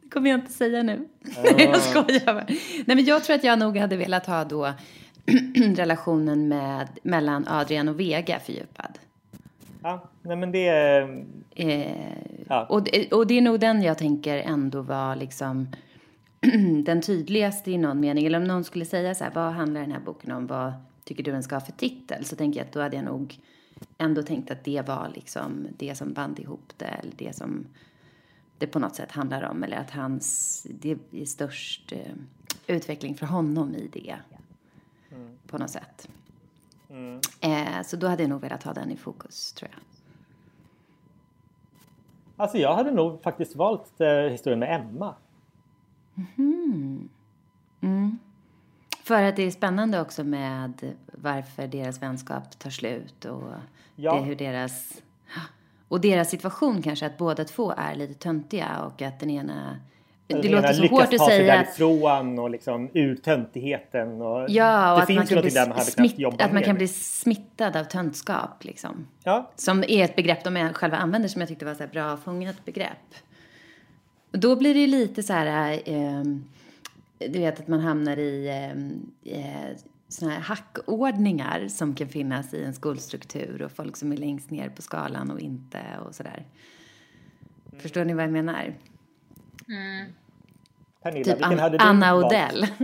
[0.02, 1.09] Det kommer jag inte säga nu.
[1.59, 2.46] jag skojar bara.
[2.87, 4.72] Nej men jag tror att jag nog hade velat ha då
[5.76, 8.98] relationen med, mellan Adrian och Vega fördjupad.
[9.82, 10.68] Ja, nej men det...
[11.54, 11.88] Eh,
[12.50, 12.66] Ja.
[12.66, 15.68] och, det- och det är nog den jag tänker ändå var liksom
[16.84, 18.26] den tydligaste i någon mening.
[18.26, 20.46] Eller om någon skulle säga så här, vad handlar den här boken om?
[20.46, 20.72] Vad
[21.04, 22.24] tycker du den ska ha för titel?
[22.24, 23.38] Så tänker jag att då hade jag nog
[23.98, 26.84] ändå tänkt att det var liksom det som band ihop det.
[26.86, 27.66] Eller det som
[28.58, 29.62] det på något sätt handlar om.
[29.64, 32.12] Eller att hans, det är störst eh,
[32.76, 34.16] utveckling för honom i det.
[35.46, 36.08] På något sätt.
[37.40, 39.81] Eh, så då hade jag nog velat ha den i fokus, tror jag.
[42.37, 45.14] Alltså jag hade nog faktiskt valt eh, historien med Emma.
[49.03, 53.53] För att det är spännande också med varför deras vänskap tar slut och
[54.01, 54.14] Ja.
[54.14, 55.03] det, hur deras...
[55.88, 59.77] Och deras situation kanske, att båda två är lite töntiga och att den ena...
[60.28, 61.66] Det låter så lyckas hårt att ta sig säga att...
[61.66, 64.22] därifrån och liksom ur töntigheten.
[64.22, 65.50] Och Ja, och det att finns man, kan bli
[65.82, 69.06] smitt, att man kan bli smittad av töntskap, liksom.
[69.24, 72.16] Ja, Som är ett begrepp de själva använder som jag tyckte var så här bra
[72.16, 73.14] fångat begrepp.
[74.32, 76.22] Och då blir det ju lite så här, eh,
[77.18, 79.76] du vet att man hamnar i eh, eh,
[80.08, 84.68] såna här hackordningar som kan finnas i en skolstruktur och folk som är längst ner
[84.68, 86.46] på skalan och inte och sådär.
[87.78, 88.74] Förstår ni vad jag menar?
[91.02, 92.26] Pernilla, Typ vilken An- hade du Anna valt?
[92.26, 92.66] Odell.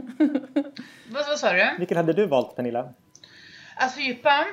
[1.11, 1.75] Vad, vad sa du?
[1.79, 2.89] Vilken hade du valt Pernilla?
[3.77, 4.47] Att fördjupa?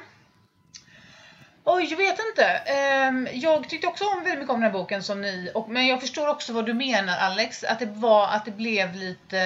[1.64, 2.46] Oj, jag vet inte.
[2.46, 5.88] Ehm, jag tyckte också om väldigt mycket om den här boken som ni, och, men
[5.88, 7.64] jag förstår också vad du menar Alex.
[7.64, 9.42] Att det var, att det blev lite,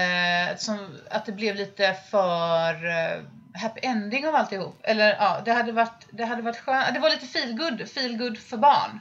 [0.57, 3.21] som, att det blev lite för eh,
[3.61, 4.75] happy ending av alltihop.
[4.83, 6.93] Eller ja, det hade varit, det hade varit skönt.
[6.93, 8.99] Det var lite feel good, feel good för barn.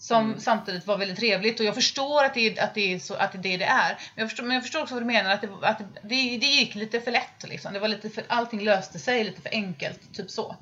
[0.00, 3.14] Som samtidigt var väldigt trevligt och jag förstår att det är, att det är, så,
[3.14, 3.98] att det, är det det är.
[4.14, 6.46] Men jag, förstår, men jag förstår också vad du menar, att, det, att det, det,
[6.46, 7.72] gick lite för lätt liksom.
[7.72, 10.56] Det var lite för, allting löste sig lite för enkelt, typ så.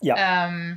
[0.00, 0.76] Ja, Ehm,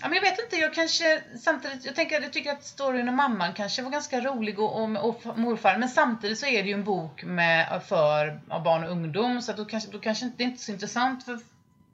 [0.00, 3.16] ja, men jag vet inte, jag kanske samtidigt, jag tänker, jag tycker att storyn om
[3.16, 6.74] mamman kanske var ganska rolig och, och, och morfar, men samtidigt så är det ju
[6.74, 10.48] en bok med, för barn och ungdom, så att då kanske, då kanske det är
[10.48, 11.38] inte så intressant för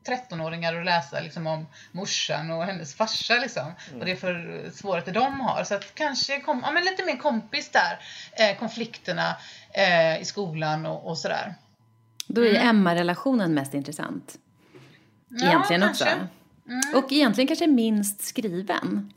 [0.08, 3.34] 13-åringar att läsa liksom, om morsan och hennes farsa.
[3.34, 5.64] Liksom, Och det är för svårigheter de har.
[5.64, 7.98] Så att kanske kom, ja, men lite mer kompis där.
[8.32, 9.36] Eh, konflikterna
[9.74, 11.54] eh, i skolan och, och sådär.
[12.26, 14.38] Då är ju Emma-relationen mest intressant.
[15.28, 16.04] Ja, Egentligen kanske.
[16.04, 16.98] också.
[16.98, 19.12] Och egentligen kanske minst skriven.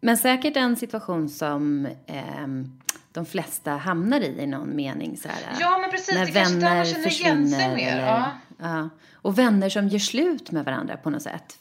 [0.00, 2.80] Men säkert en situation som ehm,
[3.12, 5.16] de flesta hamnar i i någon mening.
[5.16, 6.14] Så här, Ja, men precis.
[6.14, 8.30] När Det kanske är där man vänner känner igen sig mer, Eller, ja.
[8.58, 8.88] Ja.
[9.14, 11.58] Och vänner som gör slut med varandra på något sätt.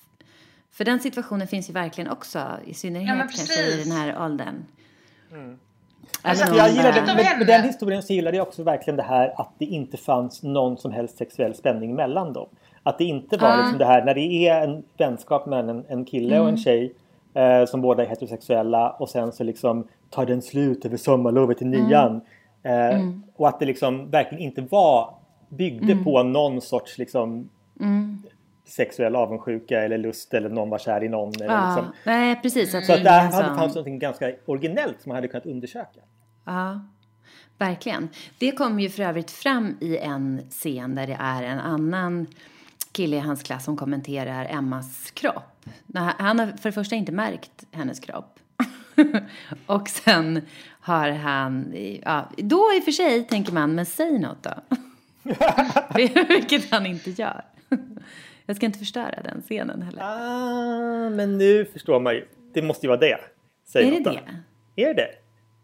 [0.71, 4.65] För den situationen finns ju verkligen också, i synnerhet Ja, kanske i den här åldern.
[6.21, 9.33] Alltså, Även Jag gillade, med, med den historien så gillade jag också verkligen det här
[9.41, 12.47] att det inte fanns någon som helst sexuell spänning mellan dem.
[12.83, 13.55] Att det inte var Ja.
[13.57, 16.53] liksom det här när det är en vänskap mellan en, en kille och Mm.
[16.55, 16.93] en tjej
[17.33, 21.65] eh, som båda är heterosexuella och sen så liksom tar den slut över sommarlovet i
[21.65, 21.83] Mm.
[21.87, 22.21] nian.
[22.63, 23.01] Eh,
[23.35, 25.13] Och att det liksom verkligen inte var
[25.49, 26.03] byggde Mm.
[26.03, 27.49] på någon sorts liksom
[28.65, 31.33] sexuell avundsjuka eller lust eller någon var kär i någon.
[31.35, 31.93] Eller ja, liksom.
[32.03, 32.75] nej, precis.
[32.75, 35.99] Att Så att där hade fanns något ganska originellt som man hade kunnat undersöka.
[36.45, 36.81] Ja,
[37.57, 38.09] verkligen.
[38.39, 42.27] Det kommer ju för övrigt fram i en scen där det är en annan
[42.91, 45.65] kille i hans klass som kommenterar Emmas kropp.
[46.17, 48.39] Han har för det första inte märkt hennes kropp.
[49.65, 50.41] och sen
[50.81, 51.73] har han,
[52.05, 54.51] ja, då i och för sig tänker man, men säg något då.
[56.27, 57.45] Vilket han inte gör.
[58.45, 60.01] Jag ska inte förstöra den scenen heller.
[60.03, 62.27] Ah, men nu förstår man ju.
[62.53, 63.17] Det måste ju vara det.
[63.67, 64.11] Säg är det då.
[64.75, 64.83] det?
[64.89, 65.07] Är det?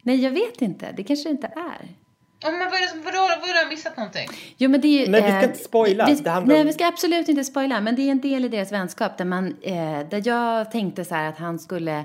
[0.02, 0.92] Nej, jag vet inte.
[0.98, 1.88] Det kanske det inte är.
[2.40, 4.28] Ja, men vad är det, som- vadå, vadå, har jag missat någonting?
[4.58, 6.06] Jo, men det är ju, Nej, vi ska eh, inte spoila.
[6.06, 7.82] Vi, nej, om- vi ska absolut inte spoila.
[7.82, 11.16] Men det är en del i deras vänskap där, man, eh, där jag tänkte så
[11.16, 12.04] här att han skulle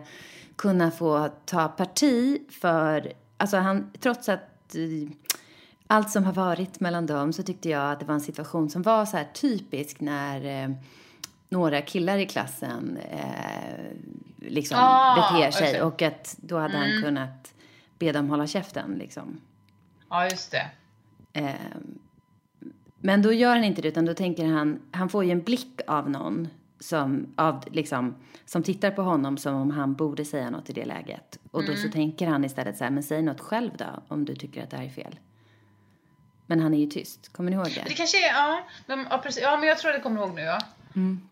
[0.57, 3.13] kunna få ta parti för...
[3.37, 5.11] Alltså han, trots att eh,
[5.91, 8.83] allt som har varit mellan dem så tyckte jag att det var en situation som
[8.83, 10.71] var så här typisk när eh,
[11.49, 13.97] några killar i klassen eh,
[14.37, 15.83] liksom Ah, beter sig.
[15.83, 15.83] okej.
[15.83, 17.55] Och att då hade han kunnat
[17.99, 19.41] be dem hålla käften liksom.
[20.11, 20.67] Ja, just det.
[21.33, 21.99] Ehm,
[23.01, 25.81] men då gör han inte det, utan då tänker han, han får ju en blick
[25.87, 26.49] av någon
[26.81, 30.85] som, av, liksom, som tittar på honom som om han borde säga något i det
[30.85, 31.39] läget.
[31.51, 34.35] Och då så tänker han istället så här, men säg något själv då, om du
[34.35, 35.19] tycker att det här är fel.
[36.51, 37.95] Men han är ju tyst, kommer ni ihåg Det det?
[37.95, 40.43] kanske är, ja, men, ja, precis, ja, men jag tror att jag kommer ihåg nu,
[40.43, 40.59] ja.
[40.97, 41.29] Mm.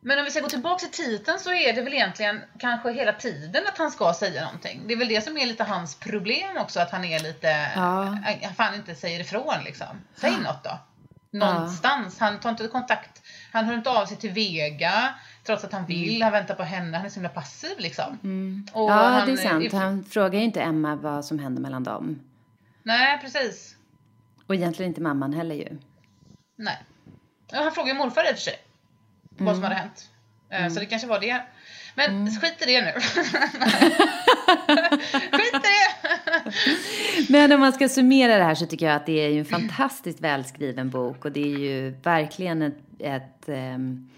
[0.00, 3.12] Men om vi ska gå tillbaka till titeln så är det väl egentligen kanske hela
[3.12, 4.82] tiden att han ska säga någonting.
[4.86, 8.18] Det är väl det som är lite hans problem också, att han är lite, Ja.
[8.40, 9.86] äh, fan inte säger ifrån liksom.
[10.16, 10.78] Säg något då.
[11.30, 12.18] Någonstans.
[12.20, 13.22] Han tar inte kontakt,
[13.52, 16.96] han hör inte av sig till Vega trots att han vill, han väntar på henne,
[16.96, 18.18] han är så himla passiv liksom.
[18.24, 18.66] Mm.
[18.74, 19.72] Ja, han, det är sant.
[19.72, 22.20] Han frågar ju inte Emma vad som händer mellan dem.
[22.82, 23.74] Nej, precis.
[24.48, 25.68] Och egentligen inte mamman heller ju.
[26.56, 26.78] Nej.
[27.52, 28.54] Han frågade ju morfar i och för sig.
[29.38, 30.10] Vad som hade hänt.
[30.50, 31.42] Eh, Så det kanske var det.
[31.94, 32.92] Men skit i det nu.
[35.38, 36.52] skit i det!
[37.28, 39.44] Men om man ska summera det här så tycker jag att det är ju en
[39.44, 44.08] fantastiskt välskriven bok och det är ju verkligen ett, ett ehm,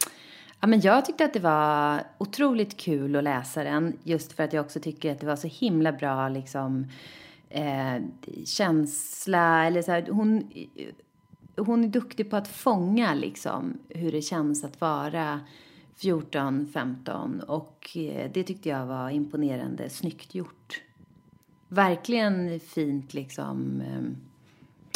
[0.62, 4.52] Ja, men jag tyckte att det var otroligt kul att läsa den just för att
[4.52, 6.90] jag också tycker att det var så himla bra liksom
[7.50, 8.02] eh,
[8.44, 10.50] känsla eller så här, hon,
[11.56, 15.40] hon är duktig på att fånga liksom hur det känns att vara
[15.96, 20.82] 14, 15 och eh, det tyckte jag var imponerande snyggt gjort.
[21.68, 23.82] Verkligen fint liksom.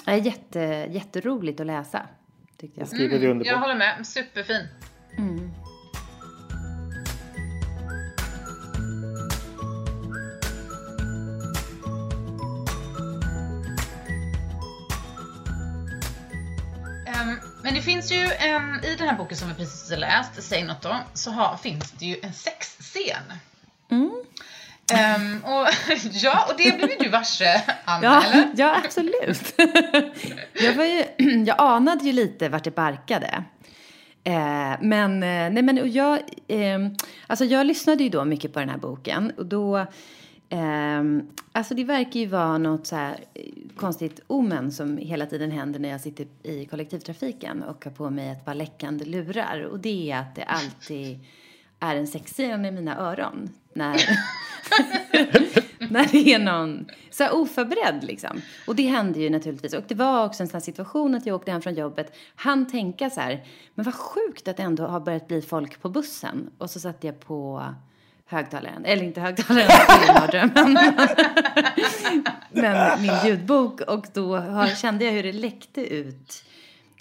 [0.06, 2.06] Eh, jätte, jätteroligt att läsa.
[2.56, 3.24] Tyckte jag.
[3.24, 4.06] under Jag håller med.
[4.06, 4.68] Superfin.
[5.18, 5.50] Ehm,
[17.64, 20.64] Men det finns ju en, i den här boken som vi precis har läst, Säg
[20.64, 23.22] något då, så har, finns det ju en sexscen.
[24.92, 25.68] Ehm, och,
[26.12, 28.53] ja, och det blev ju du varse, Anna, Ja, eller?
[28.57, 29.55] ja absolut.
[30.53, 31.05] jag, var ju,
[31.46, 33.44] jag anade ju lite vart det barkade.
[34.24, 36.79] Eh, men, nej men och jag, eh,
[37.27, 39.87] alltså jag lyssnade ju då mycket på den här boken och då,
[40.48, 41.02] eh,
[41.52, 43.42] alltså det verkar ju vara något så här eh,
[43.76, 48.28] konstigt omen som hela tiden händer när jag sitter i kollektivtrafiken och har på mig
[48.28, 51.18] ett par läckande lurar och det är att det alltid
[51.80, 53.94] är en sexscen i mina öron när,
[55.90, 58.40] när det är någon så här oförberedd liksom.
[58.66, 59.74] Och det hände ju naturligtvis.
[59.74, 62.66] Och det var också en sån här situation att jag åkte hem från jobbet, han
[62.66, 66.50] tänka så här, men vad sjukt att det ändå har börjat bli folk på bussen.
[66.59, 67.62] Och så satte jag på
[68.26, 69.68] högtalaren, eller inte högtalaren,
[70.14, 70.78] mardrömmen.
[72.50, 76.44] men min ljudbok och då har, kände jag hur det läckte ut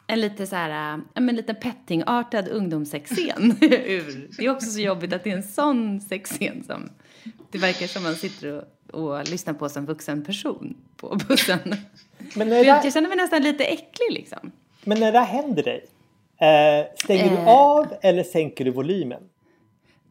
[0.08, 4.28] en lite så här, men lite pettingartad ungdomssexscen ur.
[4.38, 6.90] Det är också så jobbigt att det är en sån sexscen som
[7.52, 11.76] det verkar som man sitter och, och lyssnar på som vuxen person på bussen.
[12.36, 14.52] Men när, det, jag känner mig nästan lite äcklig liksom.
[14.84, 15.86] men när det här händer dig,
[16.42, 17.48] eh, stänger du Eh.
[17.48, 19.24] av eller sänker du volymen?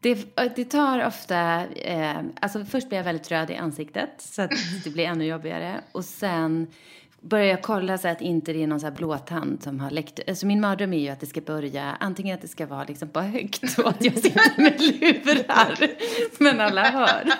[0.02, 4.50] Det, det tar ofta, eh, alltså först blir jag väldigt röd i ansiktet så att
[4.84, 5.80] det blir ännu jobbigare.
[5.92, 6.66] Och sen
[7.20, 10.20] börjar jag kolla så att inte det är någon så här blåtand som har läckt.
[10.28, 13.08] Alltså min mardröm är ju att det ska börja, antingen att det ska vara liksom
[13.08, 15.90] på högt och att jag sitter med lurar
[16.38, 17.32] men alla hör.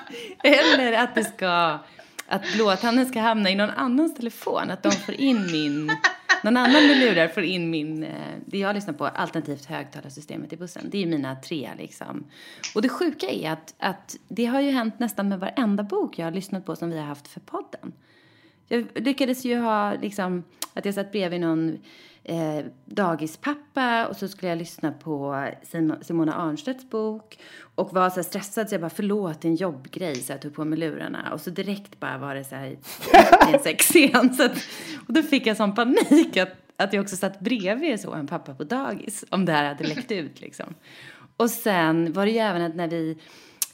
[0.44, 1.78] Eller att det ska,
[2.26, 5.90] att blåtanden ska hamna i någon annans telefon, att de får in min
[6.44, 8.06] någon annan med lurar får in min,
[8.46, 10.82] det jag lyssnar på, alternativt högtalarsystemet i bussen.
[10.90, 12.24] Det är mina tre liksom.
[12.74, 16.26] Och det sjuka är att, att det har ju hänt nästan med varenda bok jag
[16.26, 17.92] har lyssnat på som vi har haft för podden.
[18.68, 21.78] Jag lyckades ju ha liksom, att jag satt bredvid någon
[22.24, 27.38] eh, dagispappa och så skulle jag lyssna på Sim- Simona Arnstedts bok.
[27.74, 30.42] Och var så här stressad så jag bara förlåt det är en jobbgrej så jag
[30.42, 31.32] tog på mig lurarna.
[31.32, 32.78] Och så direkt bara var det så här i
[33.52, 34.34] en sexscen.
[34.34, 34.56] Så att,
[35.08, 38.54] och då fick jag sån panik att, att jag också satt bredvid så en pappa
[38.54, 40.74] på dagis om det här hade läckt ut liksom.
[41.36, 43.18] Och sen var det ju även att när vi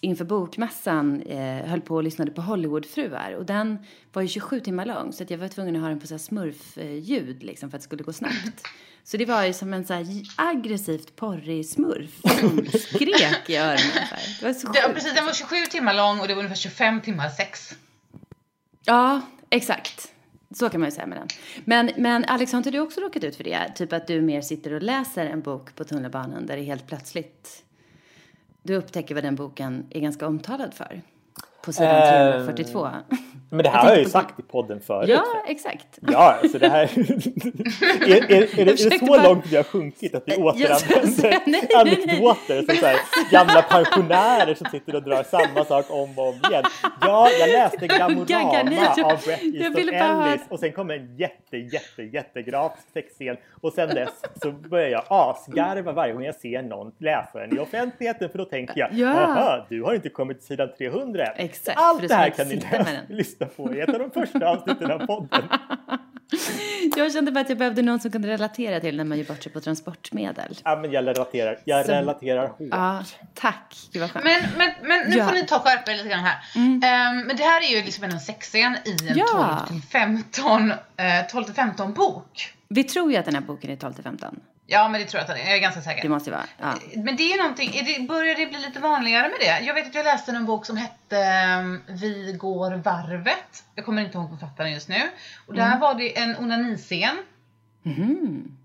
[0.00, 3.32] inför bokmässan eh, höll på och lyssnade på Hollywoodfruar.
[3.32, 3.78] Och den
[4.12, 6.18] var ju 27 timmar lång så att jag var tvungen att ha den på så
[6.18, 8.62] smurfljud liksom för att det skulle gå snabbt.
[9.04, 10.06] Så det var ju som en så här
[10.36, 13.78] aggressivt porrig smurf som skrek i öronen.
[14.40, 14.94] Det var så Ja, sjukt.
[14.94, 17.74] precis, den var 27 timmar lång och det var ungefär 25 timmar sex.
[18.84, 20.12] Ja, exakt.
[20.54, 21.28] Så kan man ju säga med den.
[21.64, 23.72] Men, men Alex, har inte du också råkat ut för det?
[23.76, 27.62] Typ att du mer sitter och läser en bok på tunnelbanan där det helt plötsligt
[28.68, 31.02] du upptäcker vad den boken är ganska omtalad för.
[31.62, 32.88] På sidan Ehm, 342.
[33.50, 35.08] Men det här har jag ju sagt i podden förut.
[35.08, 35.86] Ja, exakt.
[36.00, 36.82] Ja, alltså det här...
[36.82, 36.88] är,
[38.12, 42.76] är, är, är, det, så bara- långt vi har sjunkit att vi återanvänder anekdoter som
[42.76, 42.96] så här,
[43.30, 46.64] gamla pensionärer som sitter och drar samma sak om och om igen?
[47.00, 52.86] Ja, jag läste Glamorama av Bret Easton Ellis och sen kom en jätte, jätte, jättegrafisk
[52.92, 54.10] sexscen och sen dess
[54.42, 58.44] så börjar jag asgarva varje gång jag ser någon läsa den i offentligheten för då
[58.44, 59.66] tänker jag Ja.
[59.68, 62.62] Du har inte kommit till sidan 300 än." Exakt, Allt det här kan ni
[63.08, 65.42] lyssna på i ett av de första avsnitten av podden.
[66.96, 69.42] Jag kände bara att jag behövde någon som kunde relatera till när man gör bort
[69.42, 70.58] sig på transportmedel.
[70.64, 72.68] Ja, men jag relaterar, jag Så- relaterar hårt.
[72.70, 73.02] Ja,
[73.34, 73.74] tack.
[73.92, 74.24] Gud vad skönt.
[74.24, 75.26] Men, men, men nu Ja.
[75.26, 76.36] får ni ta och skärpa er lite grann här.
[76.56, 79.66] Ehm, men det här är ju liksom en sexscen i en Ja.
[79.92, 82.54] 12-15 eh, 12-15 bok.
[82.68, 84.40] Vi tror ju att den här boken är 12 till 15.
[84.66, 85.48] Ja, men det tror jag att den är.
[85.48, 86.02] Jag är ganska säker.
[86.02, 86.44] Det måste vara.
[86.60, 86.74] Ja.
[86.96, 89.60] Men det är ju någonting, är det, börjar det bli lite vanligare med det?
[89.66, 93.64] Jag vet att jag läste en bok som hette ehm, Vi går varvet.
[93.74, 95.00] Jag kommer inte ihåg författaren just nu.
[95.46, 95.80] Och där Mm.
[95.80, 97.16] var det en onaniscen.
[97.82, 98.56] Mhm.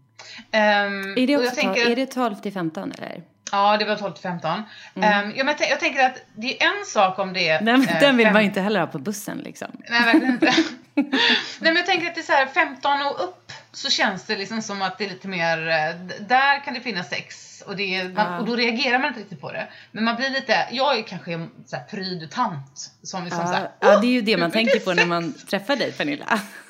[0.51, 3.23] Ehm, Är, det också jag tol- att- är det 12 till 15 eller?
[3.51, 4.63] Ja, det var 12 till 15.
[4.95, 5.09] Mm.
[5.25, 7.61] Ehm, ja, men jag, tän- jag tänker att det är en sak om det är...
[7.61, 9.67] Den, eh, den vill fem- man inte heller ha på bussen liksom.
[9.89, 10.53] Nej, verkligen inte.
[10.95, 11.11] Nej,
[11.59, 14.61] men jag tänker att det är så här 15 och upp så känns det liksom
[14.61, 15.95] som att det är lite mer, eh,
[16.27, 18.39] där kan det finnas sex och, det man, Ja.
[18.39, 19.67] och då reagerar man inte riktigt på det.
[19.91, 23.53] Men man blir lite, jag är kanske en så här pryd tant som liksom så
[23.53, 25.75] Ja, här, ja, det är ju det "Åh, man tänker på när sex." man träffar
[25.75, 26.39] dig Pernilla.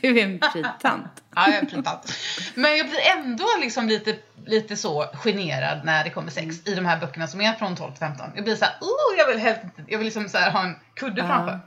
[0.00, 1.22] Du är en prydtant.
[1.34, 2.12] Ja, jag är pryd tant.
[2.54, 6.86] Men jag blir ändå liksom lite, lite så generad när det kommer sex i de
[6.86, 8.26] här böckerna som är från 12 till 15.
[8.34, 11.20] Jag blir så här, oh, jag vill inte, jag vill liksom så ha en kudde
[11.20, 11.26] Ja.
[11.26, 11.60] framför.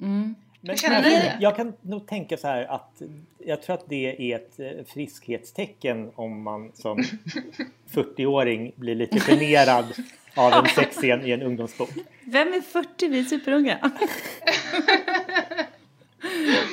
[0.00, 0.34] Mm.
[0.64, 1.36] Men ni det?
[1.40, 3.02] Jag kan nog tänka så här att
[3.38, 6.98] jag tror att det är ett eh, friskhetstecken om man som
[7.92, 9.84] 40-åring blir lite generad
[10.34, 11.90] av en sexscen i en ungdomsbok.
[12.24, 13.08] Vem är 40?
[13.08, 13.78] Vi är superunga.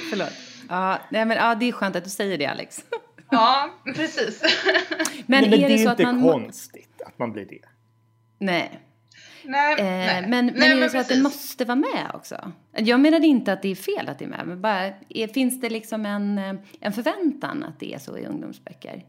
[0.09, 0.33] Förlåt.
[0.69, 2.85] Ja, nej, men, ja, det är skönt att du säger det Alex.
[3.31, 4.41] Ja, precis.
[5.25, 6.31] Men, Nej, men är det det, är så inte att man...
[6.31, 7.61] konstigt att man blir det.
[8.37, 8.79] Nej.
[9.45, 10.21] Nej, Eh, nej.
[10.21, 12.51] Men, men Nej, är det men så att den måste vara med också?
[12.77, 15.61] Jag menar inte att det är fel att det är med, men bara, är, finns
[15.61, 19.05] det liksom en, eh, en förväntan att det är så i ungdomsböcker?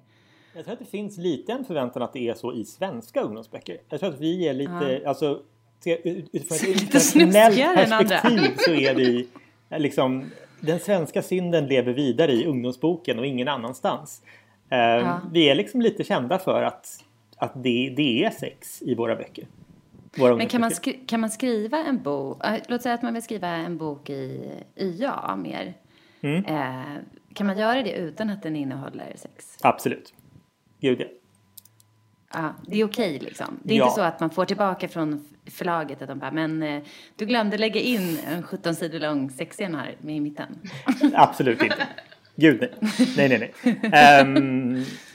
[0.54, 3.76] Jag tror att det finns lite en förväntan att det är så i svenska ungdomsböcker.
[3.88, 5.40] Jag tror att vi är lite, alltså
[5.84, 7.56] se- ut- utifrån ett internationellt
[8.08, 9.28] perspektiv så är vi
[9.70, 14.22] eh, liksom den svenska synden lever vidare i ungdomsboken och ingen annanstans.
[14.70, 17.04] Eh, Vi är liksom lite kända för att,
[17.36, 19.44] att det, det är sex i våra böcker.
[20.16, 20.70] Men kan man,
[21.06, 24.50] kan man skriva en bok, äh, låt säga att man vill skriva en bok i
[24.76, 25.74] YA mer.
[26.20, 26.44] Mm.
[26.44, 26.96] Eh,
[27.34, 29.56] kan man göra det utan att den innehåller sex?
[29.62, 30.14] Absolut.
[30.80, 31.06] Gud ja.
[32.32, 33.58] Ja, det är okej liksom.
[33.62, 33.84] Det är Ja.
[33.84, 36.82] inte så att man får tillbaka från förlaget att de bara, men eh,
[37.16, 40.58] du glömde lägga in en 17 sidor lång sexscen här i mitten.
[41.14, 41.86] Absolut inte.
[42.36, 42.72] Gud nej.
[43.16, 43.52] Nej, nej,
[43.82, 44.20] nej.
[44.22, 44.84] Um,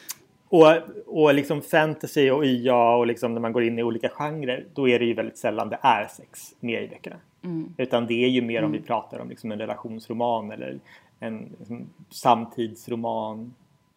[0.50, 0.68] och,
[1.06, 4.90] och liksom fantasy och YA och liksom när man går in i olika genrer då
[4.90, 7.16] är det ju väldigt sällan det är sex med i böckerna.
[7.44, 7.74] Mm.
[7.78, 10.80] Utan det är ju mer om vi pratar om liksom en relationsroman eller
[11.20, 13.54] en liksom, samtidsroman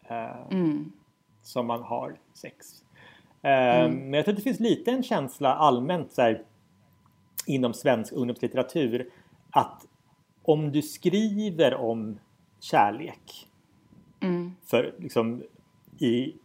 [0.09, 0.91] eh, Mm.
[1.43, 2.83] som man har sex.
[3.41, 6.43] Eh, Men jag tror att det finns lite en känsla allmänt så här,
[7.47, 9.09] inom svensk ungdomslitteratur
[9.51, 9.85] att
[10.43, 12.19] om du skriver om
[12.59, 13.47] kärlek
[14.21, 14.55] Mm.
[14.65, 15.43] för liksom
[15.99, 16.35] i,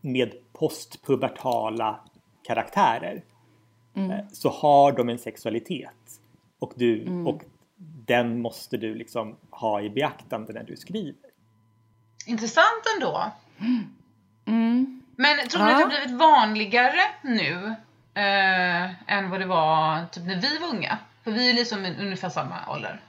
[0.00, 2.00] med postpubertala
[2.46, 3.22] karaktärer
[3.94, 6.20] eh, så har de en sexualitet
[6.58, 7.42] och, du, och
[8.06, 11.30] den måste du liksom ha i beaktande när du skriver.
[12.26, 13.32] Intressant ändå.
[14.46, 15.02] Mm.
[15.16, 15.74] Men tror ni Ja.
[15.74, 17.74] att det har blivit vanligare nu
[18.14, 20.98] eh, än vad det var typ när vi var unga?
[21.24, 23.00] För vi är liksom i ungefär samma ålder.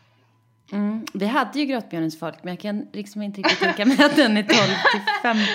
[0.72, 1.06] Mm.
[1.14, 4.38] Vi hade ju Grottbjörnens folk, men jag kan liksom inte riktigt tänka mig att den
[4.38, 5.02] är 12 till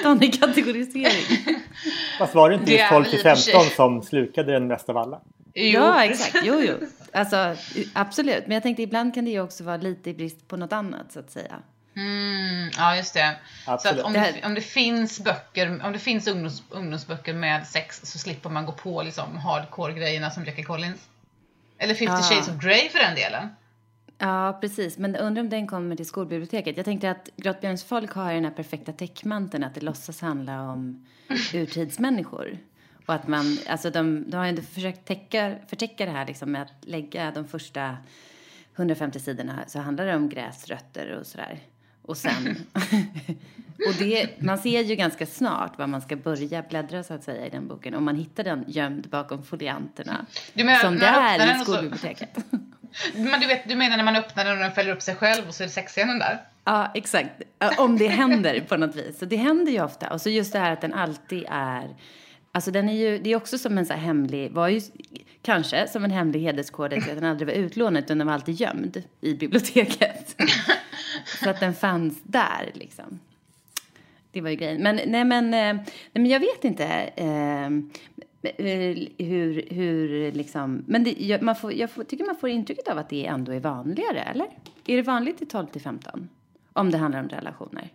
[0.02, 1.38] 15 i kategorisering.
[2.18, 3.52] Fast var det inte just är 12 väl till i och för sig.
[3.54, 5.20] 15 som slukade den mest av alla?
[5.54, 6.36] Jo, ja, exakt.
[6.44, 6.74] Jo, jo.
[7.12, 7.56] Alltså,
[7.92, 8.46] absolut.
[8.46, 11.12] Men jag tänkte ibland kan det ju också vara lite i brist på något annat,
[11.12, 11.54] så att säga.
[11.96, 13.36] Mm, ja, just det.
[13.64, 13.98] Så Absolut.
[14.00, 18.18] att om Det om det finns böcker, om det finns ungdoms, ungdomsböcker med sex så
[18.18, 21.00] slipper man gå på liksom hardcore-grejerna som Jackie Collins.
[21.78, 22.22] Eller 50 Ah.
[22.22, 23.48] Shades of Grey för den delen.
[24.24, 24.98] Ja, precis.
[24.98, 26.76] Men undrar om den kommer till skolbiblioteket.
[26.76, 31.06] Jag tänkte att Grottbjörns folk har den här perfekta täckmanteln att det låtsas handla om
[31.54, 32.58] urtidsmänniskor.
[33.06, 36.52] Och att man, alltså de, de har ju ändå försökt täcka, förtäcka det här liksom
[36.52, 37.96] med att lägga de första
[38.76, 41.58] 150 sidorna så handlar det om gräsrötter och sådär.
[42.02, 42.56] Och sen,
[43.88, 47.46] och det, man ser ju ganska snart var man ska börja bläddra så att säga
[47.46, 47.94] i den boken.
[47.94, 50.26] Om man hittar den gömd bakom folianterna.
[50.54, 52.36] Du menar- som det är i och så- skolbiblioteket.
[53.14, 55.48] Men du, vet, du menar när man öppnar den och den fäller upp sig själv
[55.48, 56.38] och så är det sexscenen där?
[56.64, 57.42] Ja, exakt.
[57.78, 59.18] Om det händer på något vis.
[59.18, 60.10] Så det händer ju ofta.
[60.10, 61.96] Och så just det här att den alltid är...
[62.52, 64.80] Alltså den är ju, det är också som en så hemlig, var ju
[65.42, 69.02] kanske som en hemlig hederskodex att den aldrig var utlånad utan den var alltid gömd
[69.20, 70.36] i biblioteket.
[71.44, 73.20] så att den fanns där liksom.
[74.32, 74.82] Det var ju grejen.
[74.82, 76.84] Men nej men, eh, nej, men jag vet inte
[77.16, 77.70] eh,
[79.18, 82.98] hur, hur liksom, men det, jag, man får, jag får, tycker man får intrycket av
[82.98, 84.46] att det ändå är vanligare, eller?
[84.86, 86.28] Är det vanligt i 12 till 15?
[86.72, 87.88] Om det handlar om relationer.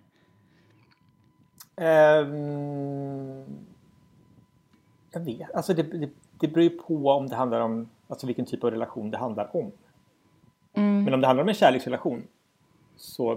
[1.76, 3.46] Ehm,
[5.12, 8.46] jag vet, alltså det, det, det beror ju på om det handlar om alltså vilken
[8.46, 9.72] typ av relation det handlar om.
[10.74, 11.04] Mm.
[11.04, 12.24] Men om det handlar om en kärleksrelation
[12.96, 13.36] så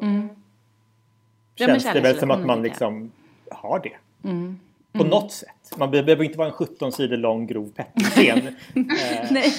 [1.55, 3.13] Ja, men känns det väl som att man liksom
[3.51, 4.29] har det.
[4.29, 4.61] Mm.
[4.93, 5.49] På något sätt.
[5.77, 8.47] Man be- behöver inte vara en 17 sidor lång grov Petter-scen.
[8.47, 9.53] eh, Nej.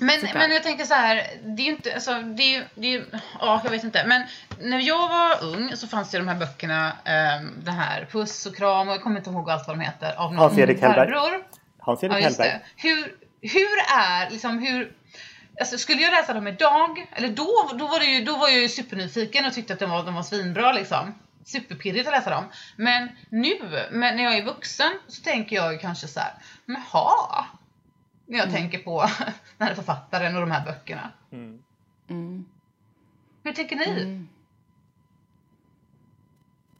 [0.00, 3.04] Men, men jag tänker så här, det är ju inte, alltså, det är det är
[3.40, 4.04] ja jag vet inte.
[4.06, 4.22] Men
[4.60, 6.88] när jag var ung så fanns det de här böckerna,
[7.40, 10.14] um, det här Puss och kram och jag kommer inte ihåg allt vad de heter.
[10.16, 11.10] Av någon Hans-Erik Hellberg.
[11.78, 12.60] Hans-Erik Ja Hellberg.
[12.76, 14.92] Hur, hur är, liksom hur,
[15.60, 18.60] alltså skulle jag läsa dem idag, eller då, då var det ju, då var jag
[18.60, 21.14] ju supernyfiken och tyckte att de var, de var svinbra liksom.
[21.44, 22.44] Superpirrigt att läsa dem.
[22.76, 23.58] Men nu,
[23.90, 26.32] men när jag är vuxen så tänker jag kanske så här,
[26.66, 27.44] jaha.
[28.26, 29.00] När jag tänker på
[29.58, 31.10] den här författaren och de här böckerna.
[31.32, 31.58] Mm.
[32.08, 32.44] Mm.
[33.44, 33.84] Hur tänker ni?
[34.02, 34.28] Mm.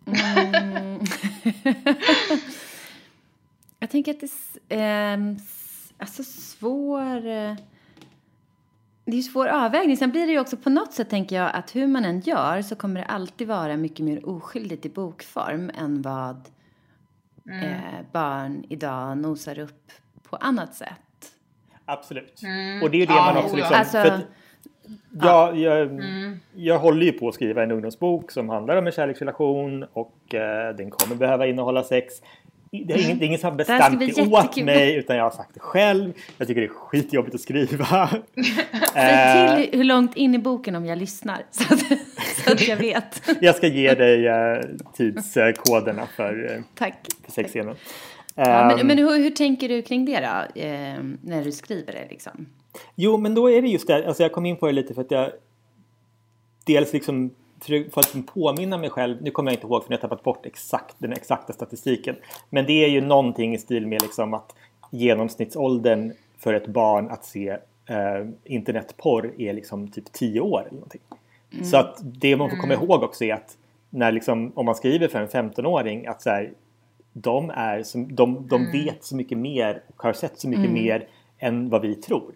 [0.07, 1.01] Mm.
[3.79, 7.57] jag tänker att det är s- alltså svår...
[9.11, 9.97] Det är ju svår avvägning.
[9.97, 12.63] Sen blir det ju också på något sätt, tänker jag, att hur man än gör
[12.63, 16.37] så kommer det alltid vara mycket mer oskyldigt i bokform än vad
[17.63, 19.93] eh, barn idag nosar upp
[20.31, 21.33] på annat sätt.
[21.85, 22.43] Absolut.
[22.43, 22.83] Mm.
[22.83, 23.57] Och det är ju det Ja, man också ja.
[23.57, 23.77] liksom...
[23.79, 24.25] Alltså- för att
[25.23, 26.41] jag, jag, Mm.
[26.55, 30.77] jag håller ju på att skriva en ungdomsbok som handlar om en kärleksrelation och eh,
[30.77, 32.15] den kommer behöva innehålla sex.
[32.71, 35.31] Det är ingen, det är ingen som har bestämt det åt mig utan jag har
[35.31, 36.13] sagt det själv.
[36.39, 37.87] Jag tycker det är skitjobbigt att skriva.
[38.93, 41.81] Säg Eh, till hur långt in i boken om jag lyssnar så att,
[42.45, 43.23] så att jag vet.
[43.41, 44.61] jag ska ge dig eh,
[44.97, 46.95] tidskoderna för, eh, Tack.
[47.25, 47.77] för sexscenen.
[48.35, 50.61] Ja, men Ehm, men hur, hur tänker du kring det då?
[50.61, 52.47] Eh, när du skriver det liksom?
[52.95, 54.07] Jo, men då är det just det.
[54.09, 55.31] Alltså jag kom in på det lite för att jag
[56.67, 59.23] dels liksom för för att påminna mig själv.
[59.23, 62.17] Nu kommer jag inte ihåg för jag har tappat bort exakt den exakta statistiken.
[62.51, 64.55] Men det är ju någonting i stil med liksom att
[64.91, 67.49] genomsnittsåldern för ett barn att se
[67.87, 71.01] eh, internetporr är liksom typ 10 år eller någonting.
[71.65, 73.57] Så att det man får komma ihåg också är att
[73.91, 76.53] när liksom, om man skriver för en 15-åring att så här,
[77.13, 81.09] de, är som, de, de vet så mycket mer och har sett så mycket mer
[81.39, 82.33] än vad vi tror.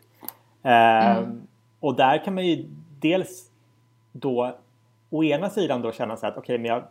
[0.62, 1.42] Ehm,
[1.80, 2.66] Och där kan man ju
[3.00, 3.50] dels
[4.12, 4.56] då
[5.12, 6.84] å ena sidan då känna så att okej, okay, men jag,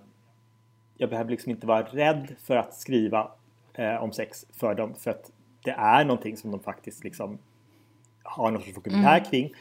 [0.97, 3.31] jag behöver liksom inte vara rädd för att skriva
[3.73, 5.31] eh, om sex för dem för att
[5.63, 7.37] det är någonting som de faktiskt liksom
[8.23, 9.29] har någon sorts vokabulär mm.
[9.29, 9.53] kring.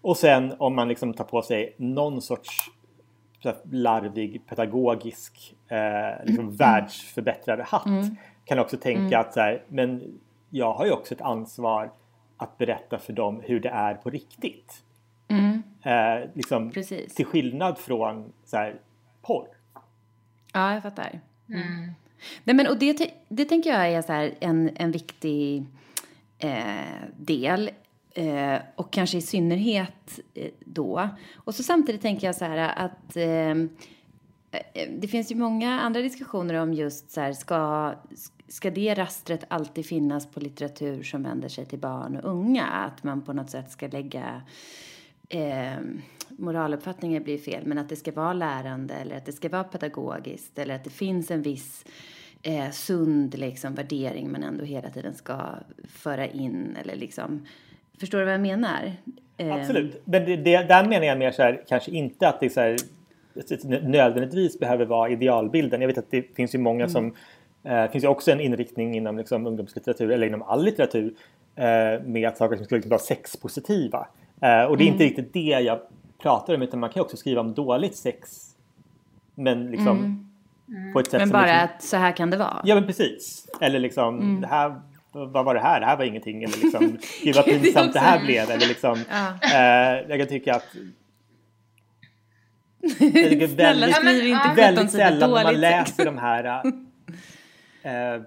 [0.00, 2.70] Och sen om man liksom tar på sig någon sorts
[3.70, 6.56] larvig pedagogisk eh, liksom mm.
[6.56, 8.16] världsförbättrare hatt mm.
[8.44, 9.20] kan också tänka mm.
[9.20, 11.92] att så här, men jag har ju också ett ansvar
[12.36, 14.82] att berätta för dem hur det är på riktigt.
[15.28, 15.62] Mm.
[15.82, 16.72] Eh, liksom,
[17.14, 18.80] till skillnad från så här,
[19.22, 19.48] porr.
[20.52, 21.20] Ja, jag fattar.
[21.48, 21.92] Mm.
[22.44, 25.64] Nej, men, och det, det tänker jag är så här, en, en viktig
[26.38, 27.70] eh, del.
[28.14, 31.08] Eh, och kanske i synnerhet eh, då.
[31.34, 33.50] Och så samtidigt tänker jag så här att eh,
[34.50, 37.92] eh, det finns ju många andra diskussioner om just så här, ska,
[38.48, 42.66] ska det rastret alltid finnas på litteratur som vänder sig till barn och unga?
[42.66, 44.42] Att man på något sätt ska lägga
[45.28, 45.80] eh,
[46.28, 50.58] moraluppfattningar blir fel, men att det ska vara lärande eller att det ska vara pedagogiskt
[50.58, 51.84] eller att det finns en viss
[52.42, 55.38] eh, sund liksom, värdering man ändå hela tiden ska
[55.88, 57.46] föra in eller liksom
[58.02, 58.92] Förstår du vad jag menar?
[59.36, 62.50] Eh, Absolut, men det, det, där menar jag mer så här, kanske inte att det
[62.50, 62.76] så här,
[63.88, 65.80] nödvändigtvis behöver vara idealbilden.
[65.80, 66.90] Jag vet att det finns ju många mm.
[66.90, 67.14] som
[67.64, 71.14] eh, finns ju också en inriktning inom liksom, ungdomslitteratur eller inom all litteratur
[71.56, 74.06] eh, med att saker som skulle vara sexpositiva.
[74.42, 74.92] Eh, och det är mm.
[74.92, 75.80] inte riktigt det jag
[76.18, 78.48] pratar om utan man kan också skriva om dåligt sex.
[79.34, 80.26] Men liksom
[80.68, 80.92] mm.
[80.92, 82.60] på ett sätt Men bara liksom, att så här kan det vara?
[82.64, 83.48] Ja men precis.
[83.60, 84.40] Eller liksom mm.
[84.40, 84.80] det här
[85.12, 85.80] vad var det här?
[85.80, 86.42] Det här var ingenting.
[86.42, 88.50] Eller liksom, gud vad pinsamt det, här blev.
[88.50, 89.28] Eller liksom, ja.
[89.42, 90.76] eh, jag kan tycka att
[92.98, 96.62] tycker väldigt, väldigt sällan när man läser de här
[97.82, 98.22] eh,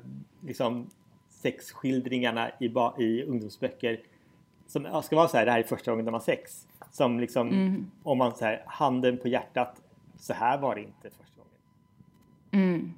[0.46, 0.90] liksom
[1.30, 2.66] sexskildringarna i,
[3.04, 4.00] i ungdomsböcker
[4.68, 6.68] som ska vara så här, det här är första gången de har sex.
[6.92, 7.92] Som liksom, mm.
[8.04, 9.76] om man säger handen på hjärtat,
[10.20, 12.70] så här var det inte första gången.
[12.70, 12.94] Mm.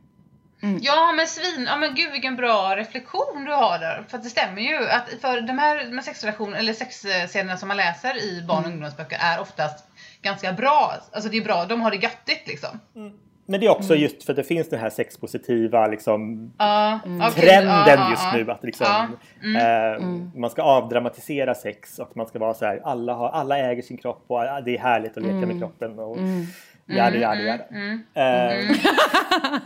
[0.62, 0.80] Mm.
[0.82, 4.06] Ja men svin, ja men gud vilken bra reflektion du har där.
[4.08, 8.46] För det stämmer ju att för de här med eller sexscenerna som man läser i
[8.48, 8.74] barn och mm.
[8.74, 9.86] ungdomsböcker är oftast
[10.22, 10.94] ganska bra.
[11.12, 12.80] Alltså det är bra, de har det göttigt liksom.
[12.96, 13.14] Mm.
[13.50, 14.04] Men det är också mm.
[14.04, 18.52] just för att det finns den här sexpositiva liksom, uh, trenden uh, just nu.
[18.52, 19.56] Att liksom, mm.
[19.56, 20.32] eh, mm.
[20.36, 23.98] man ska avdramatisera sex och man ska vara så här, alla, har, alla äger sin
[23.98, 25.60] kropp och det är härligt att leka med mm.
[25.60, 26.00] kroppen.
[26.00, 26.46] Och, mm.
[26.86, 27.54] Jada, jada.
[27.54, 28.00] Uh,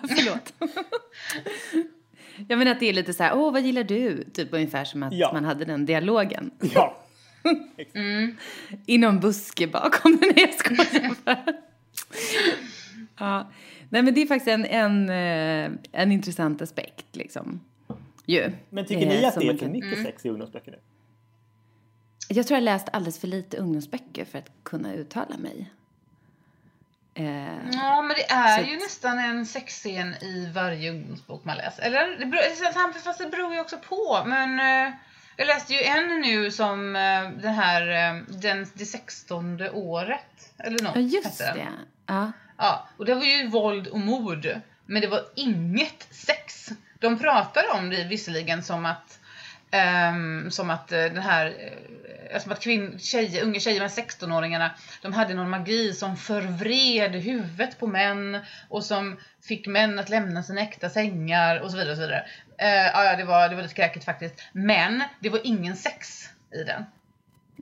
[0.08, 0.54] Förlåt.
[2.48, 4.24] Jag menar att det är lite så här, åh vad gillar du?
[4.24, 5.34] Typ ungefär som att ja.
[5.34, 6.52] man hade den dialogen.
[6.74, 6.98] Ja.
[7.94, 8.38] mm.
[8.86, 10.34] I någon buske bakom den.
[10.36, 11.44] Jag skojar bara.
[13.22, 13.52] Ja.
[13.90, 17.62] Nej men det är faktiskt en, en, eh, en intressant aspekt liksom.
[18.26, 18.52] Ju.
[18.70, 20.06] Men tycker ni eh, att det är för mycket mm.
[20.06, 20.80] sex i ungdomsböcker nu?
[22.30, 25.72] Jag tror jag läst alldeles för lite ungdomsböcker för att kunna uttala mig.
[27.14, 27.26] Eh,
[27.72, 28.82] ja, men det är ju att...
[28.82, 31.84] nästan en sexscen i varje ungdomsbok man läser.
[31.84, 34.24] Eller det beror, fast det beror ju också på.
[34.26, 34.94] Men eh,
[35.38, 37.86] jag läste ju en nu som eh, den här,
[38.28, 40.54] den, det sextonde året.
[40.58, 41.68] Eller något Ja, just det.
[42.06, 42.32] Ja
[42.62, 42.88] ja.
[42.98, 44.48] Och det var ju våld och mord.
[44.86, 46.70] Men det var inget sex.
[47.00, 49.18] De pratade om det visserligen som att
[49.74, 54.70] Um, som att uh, den här, uh, som att kvinn, tjejer, unga tjejer, med 16-åringarna,
[55.02, 58.38] de hade någon magi som förvred huvudet på män
[58.70, 61.92] och som fick män att lämna sina äkta sängar och så vidare.
[61.92, 62.26] Och så vidare.
[62.62, 64.36] Uh, ja, det var, det var lite kräkigt faktiskt.
[64.52, 66.86] Men det var ingen sex i den.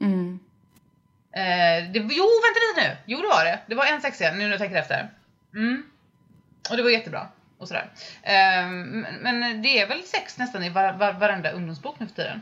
[0.02, 0.39] Mm.
[1.38, 2.98] Uh, det, jo, vänta lite nu!
[3.06, 3.60] Jo, det var det.
[3.68, 5.10] Det var en sexscen, nu när jag tänker efter.
[5.56, 5.84] Mm.
[6.70, 7.28] Och det var jättebra
[7.58, 7.90] och sådär.
[8.24, 12.42] Um, men det är väl sex nästan i var, var, varenda ungdomsbok nu för tiden?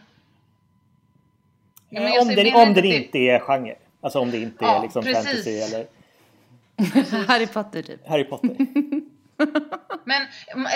[1.90, 3.76] Ja, men om den, om den inte är genre.
[4.02, 5.26] Alltså om det inte ja, är liksom precis.
[5.26, 5.88] fantasy eller...
[7.28, 8.08] Harry Potter typ.
[8.08, 8.56] Harry Potter.
[10.04, 10.28] men